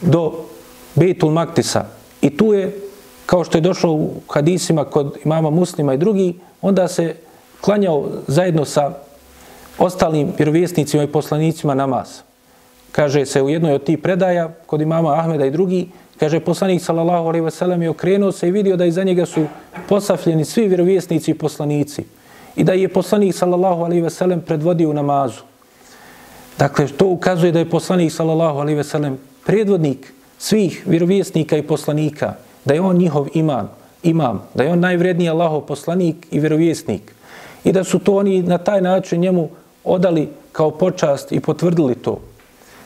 [0.00, 0.32] do
[0.98, 1.84] Bejtul Maktisa.
[2.22, 2.80] I tu je
[3.26, 7.14] kao što je došlo u hadisima kod imama Muslima i drugi, onda se
[7.60, 8.92] klanjao zajedno sa
[9.78, 12.08] ostalim vjerovjesnicima i poslanicima namaz.
[12.92, 15.88] Kaže se u jednoj od tih predaja kod imama Ahmeda i drugi,
[16.18, 19.46] Kaže, poslanik sallallahu alejhi ve sellem je okrenuo se i vidio da iza njega su
[19.88, 22.04] posafljeni svi vjerovjesnici i poslanici.
[22.56, 25.42] I da je poslanik sallallahu alejhi ve sellem predvodio u namazu.
[26.58, 32.34] Dakle, to ukazuje da je poslanik sallallahu alejhi ve sellem predvodnik svih vjerovjesnika i poslanika.
[32.64, 33.70] Da je on njihov imam,
[34.02, 34.42] imam.
[34.54, 37.14] Da je on najvredniji Allahov poslanik i vjerovjesnik.
[37.64, 39.48] I da su to oni na taj način njemu
[39.84, 42.20] odali kao počast i potvrdili to.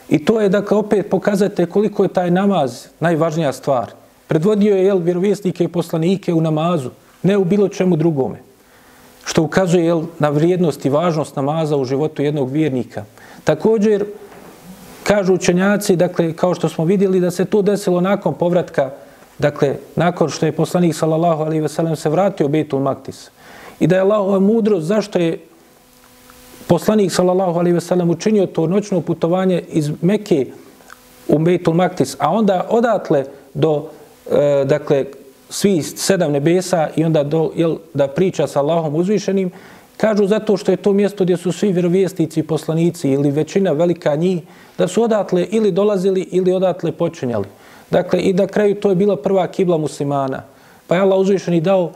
[0.09, 3.91] I to je, dakle, opet pokazate koliko je taj namaz najvažnija stvar.
[4.27, 6.89] Predvodio je, jel, vjerovjesnike i poslanike u namazu,
[7.23, 8.39] ne u bilo čemu drugome.
[9.25, 13.05] Što ukazuje, jel, na vrijednost i važnost namaza u životu jednog vjernika.
[13.43, 14.05] Također,
[15.03, 18.91] kažu učenjaci, dakle, kao što smo vidjeli, da se to desilo nakon povratka,
[19.39, 23.29] dakle, nakon što je poslanik, sallallahu alaihi ve sellem, se vratio u Bejtul Maktis.
[23.79, 25.39] I da je Allahova mudrost, zašto je
[26.67, 30.45] poslanik sallallahu alejhi ve sellem učinio to noćno putovanje iz Mekke
[31.27, 33.89] u Bejtul Maktis, a onda odatle do
[34.31, 35.05] e, dakle
[35.49, 39.51] svi sedam nebesa i onda do jel, da priča sa Allahom uzvišenim,
[39.97, 44.15] kažu zato što je to mjesto gdje su svi vjerovjesnici i poslanici ili većina velika
[44.15, 44.41] njih,
[44.77, 47.45] da su odatle ili dolazili ili odatle počinjali.
[47.91, 50.43] Dakle, i da kraju to je bila prva kibla muslimana.
[50.87, 51.91] Pa je Allah uzvišeni dao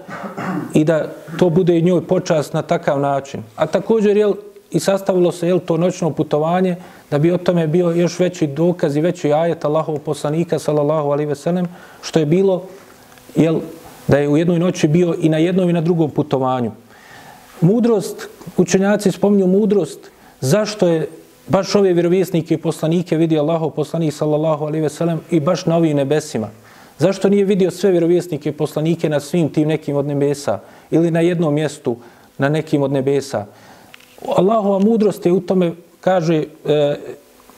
[0.74, 1.08] i da
[1.40, 3.44] to bude i njoj počast na takav način.
[3.56, 4.34] A također, jel,
[4.72, 6.76] i sastavilo se jel, to noćno putovanje
[7.12, 11.30] da bi o tome bio još veći dokaz i veći ajet Allahov poslanika sallallahu alaihi
[11.30, 11.68] ve sellem
[12.02, 12.64] što je bilo
[13.36, 13.60] jel,
[14.08, 16.72] da je u jednoj noći bio i na jednom i na drugom putovanju.
[17.62, 18.28] Mudrost,
[18.58, 20.00] učenjaci spominju mudrost,
[20.42, 21.10] zašto je
[21.48, 25.78] baš ove vjerovjesnike i poslanike vidio Allahov poslanik sallallahu alaihi ve sellem i baš na
[25.78, 26.50] ovim nebesima.
[27.00, 30.60] Zašto nije vidio sve vjerovjesnike i poslanike na svim tim nekim od nebesa
[30.92, 31.98] ili na jednom mjestu
[32.38, 33.46] na nekim od nebesa?
[34.36, 36.96] Allahova mudrost je u tome, kaže, e,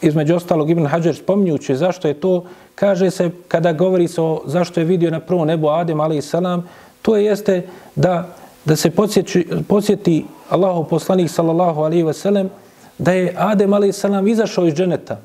[0.02, 2.44] između ostalog Ibn Hajar spominjući zašto je to,
[2.76, 6.44] kaže se, kada govori se o zašto je vidio na prvo nebo Adem, ali selam,
[6.44, 6.70] salam,
[7.02, 7.62] to je jeste
[7.96, 8.36] da,
[8.66, 12.50] da se podsjeti, podsjeti Allahov poslanik, sallallahu alaihi ve sellem,
[12.98, 15.20] da je Adem, alaihi sallam izašao iz dženeta,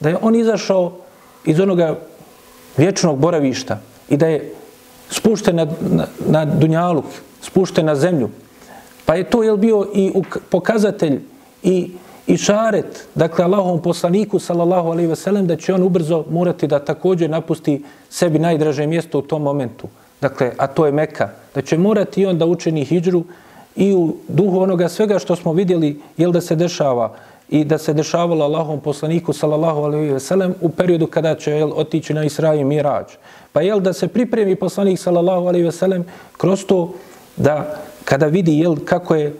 [0.00, 0.92] da je on izašao
[1.44, 1.98] iz onoga
[2.76, 4.54] vječnog boravišta i da je
[5.10, 7.04] spušten na, na, na dunjaluk,
[7.40, 8.30] spušten na zemlju,
[9.04, 10.12] Pa je to jel bio i
[10.50, 11.20] pokazatelj
[11.62, 11.90] i
[12.26, 16.78] i šaret, dakle Allahom poslaniku sallallahu alejhi ve sellem da će on ubrzo morati da
[16.78, 19.88] također napusti sebi najdraže mjesto u tom momentu.
[20.22, 21.28] Dakle, a to je Mekka.
[21.54, 23.24] Da će morati on da učini hijđru
[23.76, 27.12] i u duhu onoga svega što smo vidjeli jel da se dešava
[27.48, 31.72] i da se dešavalo Allahom poslaniku sallallahu alejhi ve sellem u periodu kada će jel,
[31.74, 33.06] otići na Isra i Mirađ.
[33.52, 36.04] Pa jel da se pripremi poslanik sallallahu alejhi ve sellem
[36.36, 36.94] kroz to
[37.36, 39.34] da kada vidi jel, kako je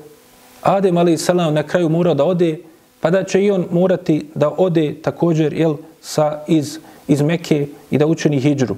[0.62, 2.58] Adem ali salam na kraju morao da ode,
[3.00, 6.78] pa da će i on morati da ode također jel, sa, iz,
[7.08, 8.76] iz Mekke i da učini hijđru.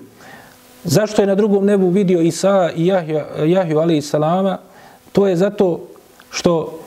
[0.84, 4.58] Zašto je na drugom nebu vidio Isa i Jahju, Jahju ali salama?
[5.12, 5.80] To je zato
[6.30, 6.78] što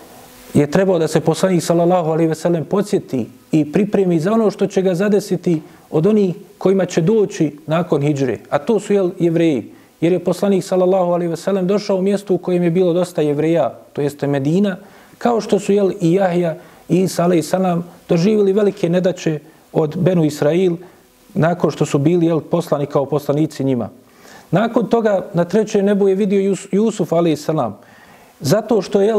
[0.53, 4.81] je trebao da se poslanik sallallahu alaihi veselem podsjeti i pripremi za ono što će
[4.81, 8.37] ga zadesiti od onih kojima će doći nakon hijđre.
[8.49, 9.71] A to su jel, jevreji.
[10.01, 13.73] jer je poslanik sallallahu alaihi veselem došao u mjestu u kojem je bilo dosta jevreja,
[13.93, 14.77] to jeste Medina,
[15.17, 16.55] kao što su jel, i Jahja
[16.89, 19.39] i Isa alaihi salam doživjeli velike nedaće
[19.73, 20.75] od Benu Israil
[21.37, 23.89] nakon što su bili jel, poslani kao poslanici njima.
[24.51, 27.77] Nakon toga na trećem nebu je vidio Jusuf, ali i salam.
[28.39, 29.13] Zato što je,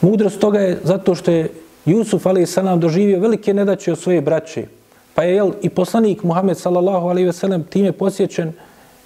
[0.00, 1.48] mudrost toga je zato što je
[1.84, 4.66] Jusuf alaihi salam doživio velike nedaće od svoje braće.
[5.14, 8.52] Pa je jel, i poslanik Muhammed sallallahu alaihi ve sellem time posjećen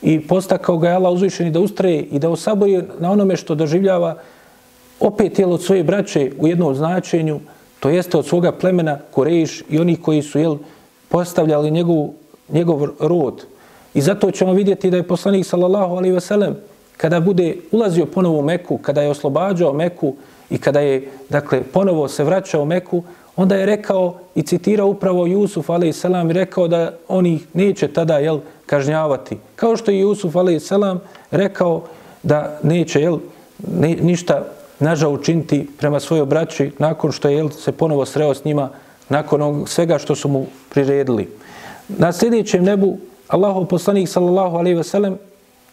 [0.03, 4.17] i postakao ga je Allah uzvišeni da ustraje i da osabori na onome što doživljava
[5.01, 7.41] opet jel, od svoje braće u jednom značenju,
[7.81, 10.57] to jeste od svoga plemena Kurejiš i oni koji su jel,
[11.15, 12.09] postavljali njegov,
[12.49, 13.47] njegov rod.
[13.95, 16.57] I zato ćemo vidjeti da je poslanik sallallahu alaihi ve sellem
[16.97, 20.15] kada bude ulazio ponovo u Meku, kada je oslobađao Meku
[20.51, 23.03] i kada je dakle ponovo se vraćao u Meku,
[23.37, 26.05] onda je rekao i citirao upravo Jusuf a.s.
[26.05, 29.39] i rekao da oni neće tada jel, kažnjavati.
[29.57, 30.73] Kao što je Jusuf a.s.
[31.31, 31.83] rekao
[32.23, 33.19] da neće jel,
[33.79, 34.45] ne, ništa
[34.81, 38.71] nažao učiniti prema svojoj braći nakon što je jel, se ponovo sreo s njima
[39.09, 41.29] nakon svega što su mu priredili.
[41.89, 42.99] Na sljedećem nebu
[43.29, 45.19] Allahov poslanik sallallahu alejhi ve sellem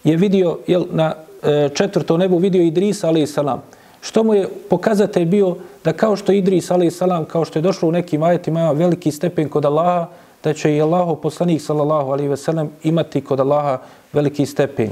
[0.03, 1.13] je vidio jel, na
[1.43, 3.61] e, četvrtom nebu vidio Idrisa alejhi salam
[4.01, 7.89] što mu je pokazatelj bio da kao što Idris alejhi salam, kao što je došlo
[7.89, 10.07] u nekim ajetima, ima veliki stepen kod Allaha,
[10.43, 13.77] da će i Allaho poslanik sallallahu alejhi ve sellem imati kod Allaha
[14.13, 14.89] veliki stepen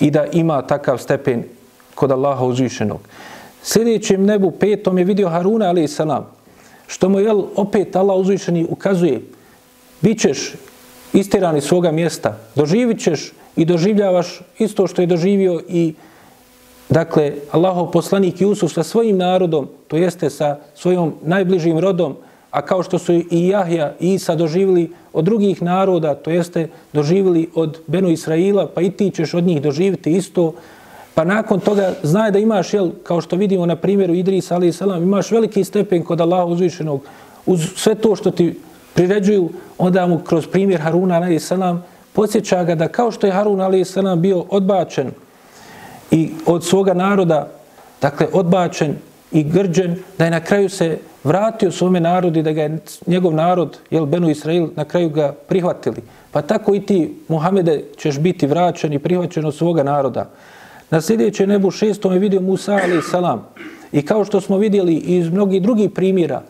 [0.00, 1.44] i da ima takav stepen
[1.94, 3.00] kod Allaha uzvišenog.
[3.62, 6.26] Sljedećem nebu petom je vidio Haruna alejhi salam,
[6.86, 9.20] što mu je opet Allah uzvišeni ukazuje,
[10.00, 10.52] bit ćeš
[11.12, 15.94] istirani svoga mjesta, doživit ćeš i doživljavaš isto što je doživio i
[16.88, 22.16] Dakle, Allahov poslanik Jusuf sa svojim narodom, to jeste sa svojom najbližim rodom,
[22.50, 27.48] a kao što su i Jahja i Isa doživili od drugih naroda, to jeste doživili
[27.54, 30.54] od Benu Israila, pa i ti ćeš od njih doživiti isto,
[31.14, 35.02] pa nakon toga znaje da imaš, jel, kao što vidimo na primjeru Idrisa, ali selam,
[35.02, 37.00] imaš veliki stepen kod Allaha uzvišenog,
[37.46, 38.60] uz sve to što ti
[38.94, 39.48] priređuju,
[39.78, 43.84] onda mu kroz primjer Haruna, ali selam, posjeća ga da kao što je Harun, ali
[43.84, 45.10] selam, bio odbačen,
[46.10, 47.48] i od svoga naroda,
[48.02, 48.96] dakle, odbačen
[49.32, 53.34] i grđen, da je na kraju se vratio svome narodu i da ga je njegov
[53.34, 56.02] narod, jel, Benu Israil, na kraju ga prihvatili.
[56.30, 60.30] Pa tako i ti, Muhammede, ćeš biti vraćen i prihvaćen od svoga naroda.
[60.94, 63.46] Na sljedećem nebu šestom je vidio Musa, ali salam.
[63.92, 66.42] I kao što smo vidjeli iz mnogih drugih primjera,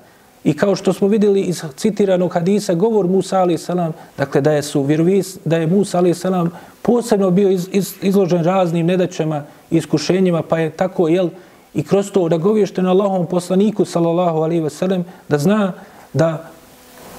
[0.45, 4.63] I kao što smo vidjeli iz citiranog hadisa, govor Musa alaih salam, dakle da je,
[4.63, 6.51] su vjerovis, da je Musa alaih salam
[6.83, 11.31] posebno bio iz, iz, izložen raznim nedaćama iskušenjima, pa je tako, jel,
[11.75, 15.73] i kroz to da govješte na Allahom poslaniku, sallallahu alaihi ve sellem, da zna
[16.13, 16.51] da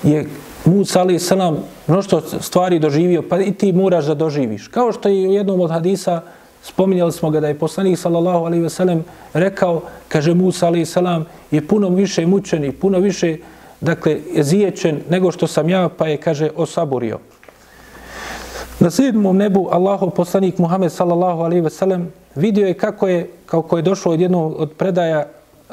[0.03, 0.27] je
[0.65, 1.57] Musa alaih salam
[1.87, 4.67] mnošto stvari doživio, pa i ti moraš da doživiš.
[4.67, 6.21] Kao što je u jednom od hadisa
[6.65, 9.03] spominjali smo ga da je poslanik sallallahu alaihi ve sellem
[9.33, 13.37] rekao, kaže Musa alaihi salam, je puno više mučen i puno više
[13.81, 17.19] dakle, ziječen nego što sam ja, pa je, kaže, osaborio.
[18.79, 23.77] Na sedmom nebu Allahov poslanik Muhammed sallallahu alaihi ve sellem vidio je kako je, kako
[23.77, 25.25] je došlo od jednog od predaja,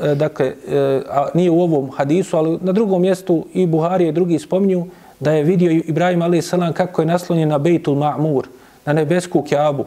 [0.03, 4.12] e, dakle, e, a nije u ovom hadisu, ali na drugom mjestu i Buhari i
[4.12, 4.86] drugi spominju
[5.20, 8.47] da je vidio Ibrahim alaihi salam kako je naslonjen na Bejtul Ma'mur,
[8.84, 9.84] na nebesku kjabu.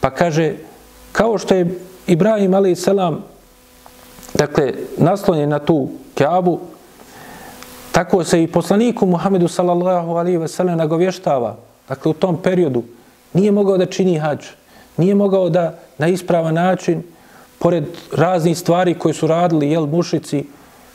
[0.00, 0.54] Pa kaže,
[1.12, 2.88] kao što je Ibrahim a.s.
[4.34, 6.60] dakle, naslonjen na tu kjabu,
[7.92, 11.56] tako se i poslaniku Muhammedu sallallahu alaihi ve sellem nagovještava.
[11.88, 12.82] Dakle, u tom periodu
[13.32, 14.46] nije mogao da čini hađ.
[14.96, 17.02] Nije mogao da na ispravan način,
[17.58, 20.44] pored raznih stvari koje su radili jel, mušici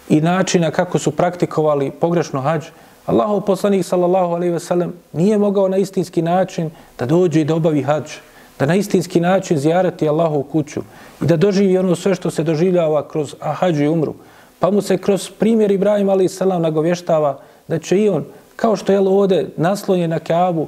[0.10, 2.66] i načina kako su praktikovali pogrešno hađ,
[3.06, 7.56] Allahov poslanik sallallahu alaihi ve sellem nije mogao na istinski način da dođe i da
[7.56, 8.18] obavi hađ
[8.60, 10.82] da na istinski način zjarati Allahu u kuću
[11.22, 14.14] i da doživi ono sve što se doživljava kroz hađu i umru.
[14.60, 18.26] Pa mu se kroz primjer Ibrahim ali salam nagovještava da će i on,
[18.56, 20.68] kao što je ovdje naslonjen na Kaabu,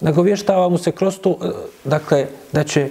[0.00, 1.48] nagovještava mu se kroz to, e,
[1.84, 2.88] dakle, da će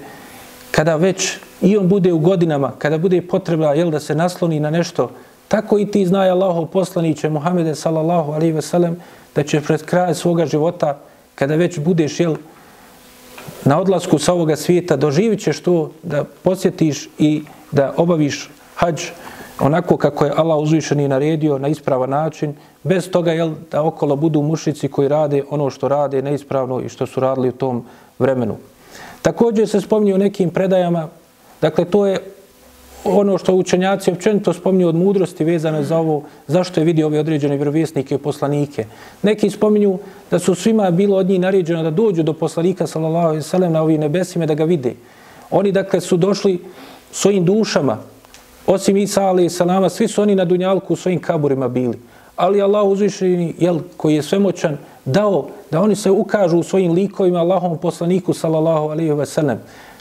[0.72, 4.70] kada već i on bude u godinama, kada bude potrebna jel, da se nasloni na
[4.70, 5.12] nešto,
[5.48, 8.98] tako i ti znaje Allahov poslaniće Muhammede sallallahu alaihi ve sellem,
[9.36, 10.98] da će pred kraj svoga života,
[11.36, 12.36] kada već budeš jel,
[13.66, 19.02] na odlasku sa ovoga svijeta doživit ćeš to da posjetiš i da obaviš hađ
[19.60, 24.42] onako kako je Allah uzvišeni naredio na ispravan način, bez toga jel, da okolo budu
[24.42, 27.86] mušici koji rade ono što rade neispravno i što su radili u tom
[28.20, 28.58] vremenu.
[29.22, 31.08] Također se spominje u nekim predajama,
[31.62, 32.20] dakle to je
[33.04, 37.56] ono što učenjaci općenito spominju od mudrosti vezano za ovo, zašto je vidio ove određene
[37.56, 38.86] vjerovjesnike i poslanike.
[39.24, 40.00] Neki spominju
[40.32, 43.72] da su svima bilo od njih naređeno da dođu do poslanika sallallahu alejhi ve sellem
[43.72, 44.94] na ovim nebesima da ga vide.
[45.52, 46.60] Oni dakle su došli
[47.12, 47.98] svojim dušama,
[48.68, 52.00] osim Isa alejhi salama, svi su oni na dunjalku u svojim kaburima bili.
[52.36, 57.40] Ali Allah uzvišeni, jel, koji je svemoćan, dao da oni se ukažu u svojim likovima
[57.40, 59.60] Allahom poslaniku sallallahu alejhi ve sellem.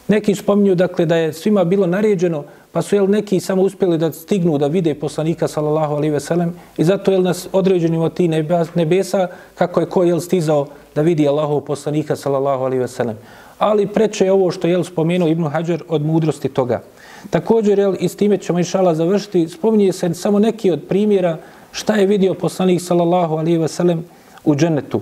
[0.09, 2.45] Neki spominju dakle da je svima bilo naređeno
[2.77, 6.55] Pa su jel, neki samo uspjeli da stignu da vide poslanika sallallahu alaihi ve sellem
[6.77, 8.29] i zato jel, nas određeni od ti
[8.75, 13.17] nebesa kako je ko jel stizao da vidi Allahov poslanika sallallahu alaihi ve sellem.
[13.59, 16.83] Ali preče je ovo što je spomenuo Ibn Hajar od mudrosti toga.
[17.31, 21.39] Također, jel, i s time ćemo inšala završiti, spominje se samo neki od primjera
[21.73, 24.05] šta je vidio poslanik sallallahu alaihi ve sellem
[24.45, 25.01] u džennetu.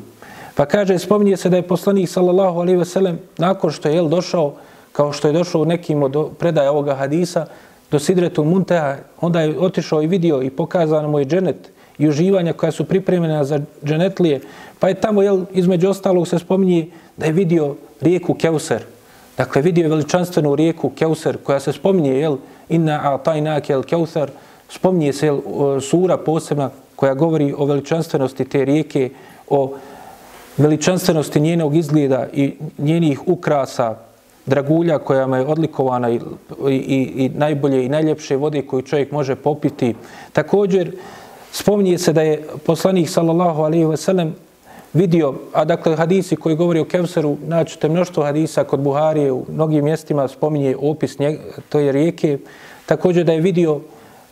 [0.54, 4.08] Pa kaže, spominje se da je poslanik sallallahu alaihi ve sellem nakon što je jel,
[4.08, 4.54] došao
[4.94, 7.46] kao što je došlo u nekim od predaja ovoga hadisa,
[7.90, 12.52] do Sidretu Munteha, onda je otišao i vidio i pokazano mu je dženet i uživanja
[12.52, 14.40] koja su pripremljena za dženetlije.
[14.78, 16.86] Pa je tamo, jel, između ostalog se spominje
[17.16, 18.82] da je vidio rijeku Keuser.
[19.36, 22.36] Dakle, vidio je veličanstvenu rijeku Keuser koja se spominje, jel,
[22.68, 24.30] inna a taj nakel Keuser,
[24.68, 25.40] spominje se, jel,
[25.80, 29.10] sura posebna koja govori o veličanstvenosti te rijeke,
[29.50, 29.74] o
[30.56, 33.96] veličanstvenosti njenog izgleda i njenih ukrasa,
[34.46, 36.20] dragulja koja je odlikovana i,
[36.68, 39.94] i, i najbolje i najljepše vode koju čovjek može popiti.
[40.32, 40.96] Također,
[41.52, 44.34] spominje se da je poslanik sallallahu alaihi ve sellem
[44.92, 49.84] vidio, a dakle hadisi koji govori o Kevseru, naćete mnoštvo hadisa kod Buharije, u mnogim
[49.84, 51.38] mjestima spominje opis nje,
[51.68, 52.38] to je rijeke,
[52.86, 53.80] također da je vidio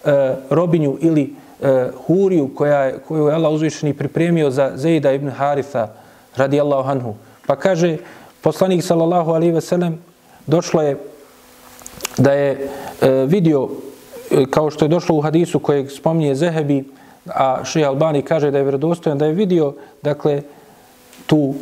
[0.04, 5.88] e, robinju ili e, huriju koja koju je Allah uzvišeni pripremio za Zejda ibn Haritha
[6.36, 7.14] radijallahu anhu.
[7.46, 7.96] Pa kaže,
[8.42, 9.98] poslanik sallallahu alaihi ve sellem
[10.46, 10.96] došlo je
[12.18, 12.68] da je
[13.00, 13.68] e, vidio
[14.30, 16.84] e, kao što je došlo u hadisu kojeg spominje Zehebi
[17.26, 20.42] a Šeha Albani kaže da je vjerodostojan da je vidio dakle
[21.26, 21.54] tu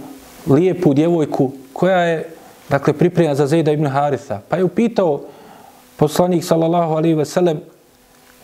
[0.46, 2.28] lijepu djevojku koja je
[2.68, 5.20] dakle pripremljena za Zejda ibn Haritha pa je upitao
[5.96, 7.60] poslanik sallallahu alaihi ve sellem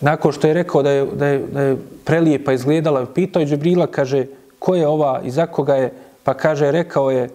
[0.00, 3.86] nakon što je rekao da je, da je, da je prelijepa izgledala pitao je Džibrila
[3.86, 4.26] kaže
[4.58, 5.92] ko je ova i za koga je?
[6.24, 7.30] Pa kaže rekao je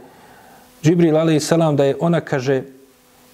[0.83, 1.51] Džibril a.s.
[1.75, 2.63] da je ona, kaže,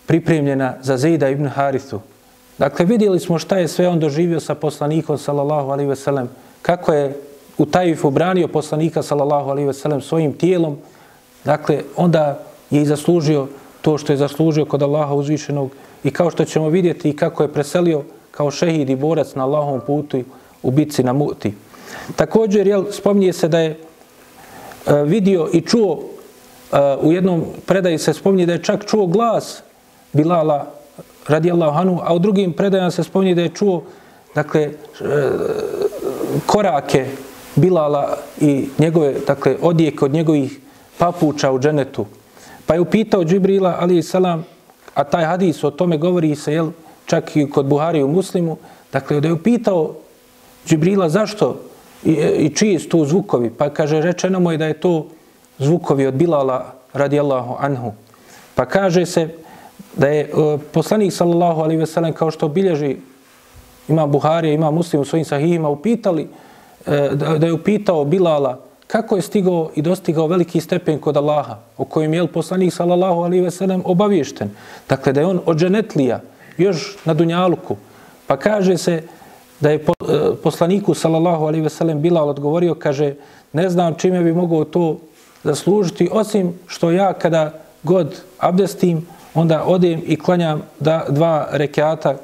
[0.05, 1.99] pripremljena za Zejda ibn Harithu.
[2.57, 6.29] Dakle, vidjeli smo šta je sve on doživio sa poslanikom, sallallahu alaihi sellem,
[6.61, 7.15] kako je
[7.57, 10.77] u Tajifu branio poslanika, sallallahu alaihi sellem, svojim tijelom.
[11.45, 12.39] Dakle, onda
[12.69, 13.47] je i zaslužio
[13.81, 15.71] to što je zaslužio kod Allaha uzvišenog
[16.03, 20.23] i kao što ćemo vidjeti kako je preselio kao šehid i borac na Allahovom putu
[20.63, 21.53] u bitci na Muti.
[22.15, 26.03] Također, jel, spominje se da je e, vidio i čuo
[27.01, 29.63] u jednom predaji se spominje da je čak čuo glas
[30.13, 30.65] Bilala
[31.27, 33.83] radijallahu anhu, a u drugim predajama se spominje da je čuo
[34.35, 34.71] dakle, e,
[36.45, 37.05] korake
[37.55, 40.59] Bilala i njegove dakle, odijek od njegovih
[40.97, 42.05] papuča u dženetu.
[42.65, 44.45] Pa je upitao Džibrila, ali i salam,
[44.93, 46.69] a taj hadis o tome govori se, jel,
[47.05, 48.57] čak i kod Buhari u muslimu,
[48.93, 49.95] dakle, da je upitao
[50.67, 51.59] Džibrila zašto
[52.03, 55.07] i, i čiji su tu zvukovi, pa kaže, rečeno mu je da je to
[55.57, 57.93] zvukovi od Bilala radijallahu anhu.
[58.55, 59.29] Pa kaže se
[59.95, 62.97] da je uh, poslanik sallallahu alaihi veselem kao što bilježi
[63.87, 69.15] ima Buharija, ima muslim u svojim sahihima, upitali, uh, da, da je upitao Bilala kako
[69.15, 73.81] je stigao i dostigao veliki stepen kod Allaha, o kojem je poslanik sallallahu alaihi veselem
[73.85, 74.49] obaviješten.
[74.89, 76.21] Dakle, da je on od dženetlija,
[76.57, 77.75] još na Dunjaluku.
[78.27, 79.03] Pa kaže se
[79.59, 79.81] da je e,
[80.43, 83.15] poslaniku sallallahu alaihi veselem Bilal odgovorio, kaže,
[83.53, 84.97] ne znam čime bi mogao to
[85.43, 87.53] zaslužiti, osim što ja kada
[87.83, 92.15] god abdestim, onda odem i klanjam da, dva rekiata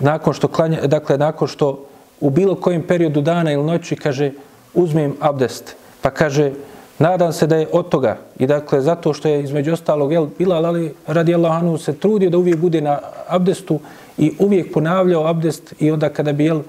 [0.00, 1.86] nakon što klanja, dakle nakon što
[2.20, 4.32] u bilo kojem periodu dana ili noći kaže
[4.74, 5.76] uzmem abdest.
[6.02, 6.52] Pa kaže
[6.98, 10.66] nadam se da je od toga i dakle zato što je između ostalog jel, Bilal
[10.66, 12.98] ali radi Allahanu se trudio da uvijek bude na
[13.28, 13.80] abdestu
[14.18, 16.60] i uvijek ponavljao abdest i onda kada bi jel,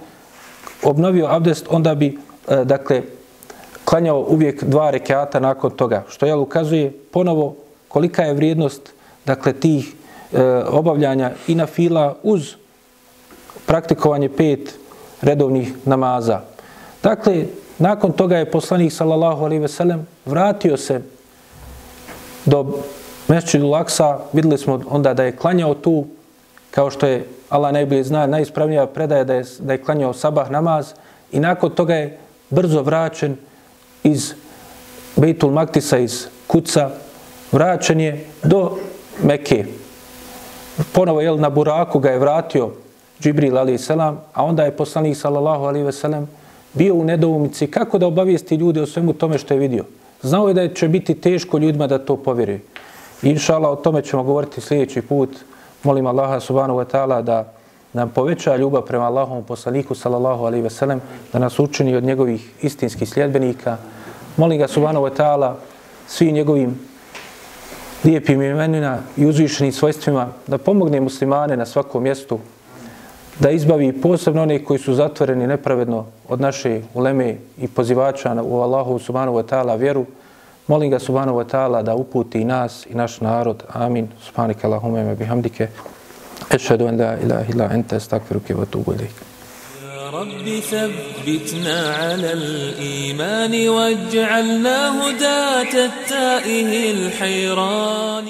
[0.84, 2.18] obnovio abdest onda bi
[2.48, 3.02] e, dakle
[3.92, 7.56] klanjao uvijek dva rekiata nakon toga, što je ukazuje ponovo
[7.88, 8.94] kolika je vrijednost
[9.26, 9.94] dakle tih
[10.34, 12.56] e, obavljanja i na fila uz
[13.66, 14.80] praktikovanje pet
[15.22, 16.40] redovnih namaza.
[17.04, 17.46] Dakle,
[17.80, 21.02] nakon toga je poslanik sallallahu alejhi ve sellem vratio se
[22.46, 22.80] do
[23.28, 26.06] Mešćidu Laksa, videli smo onda da je klanjao tu,
[26.72, 30.94] kao što je Allah najbolje zna, najispravnija predaja da je, da je klanjao sabah namaz
[31.32, 32.18] i nakon toga je
[32.50, 33.38] brzo vraćen
[34.04, 34.34] iz
[35.16, 36.90] Bejtul Maktisa, iz Kuca,
[37.52, 38.78] vraćen je do
[39.24, 39.66] Mekke.
[40.94, 42.72] Ponovo, jel, na Buraku ga je vratio
[43.22, 43.90] Džibril a.s.
[44.34, 46.28] a onda je poslanik sallallahu alaihi ve sellem
[46.74, 49.86] bio u nedoumici kako da obavijesti ljude o svemu tome što je vidio.
[50.22, 52.60] Znao je da će biti teško ljudima da to povjeruju.
[53.22, 55.30] Inša Allah, o tome ćemo govoriti sljedeći put.
[55.84, 57.54] Molim Allaha subhanahu wa ta'ala da
[57.94, 61.02] nam poveća ljubav prema Allahom poslaniku sallallahu alaihi ve sellem,
[61.34, 63.78] da nas učini od njegovih istinskih sljedbenika.
[64.38, 65.54] Molim ga subhanahu wa ta'ala
[66.08, 66.80] svim njegovim
[68.04, 72.40] lijepim imenima i uzvišenim svojstvima da pomogne muslimane na svakom mjestu,
[73.40, 79.00] da izbavi posebno one koji su zatvoreni nepravedno od naše uleme i pozivača u Allahu
[79.00, 80.06] subhanahu wa ta'ala vjeru.
[80.68, 83.64] Molim ga subhanahu wa ta'ala da uputi i nas i naš narod.
[83.74, 84.08] Amin.
[84.22, 85.68] Subhanike Allahume bihamdike.
[86.52, 89.18] أشهد أن لا إله إلا أنت أستغفرك وأتوب إليك.
[90.14, 98.26] رب ثبتنا على الإيمان واجعلنا هداة التائه الحيران.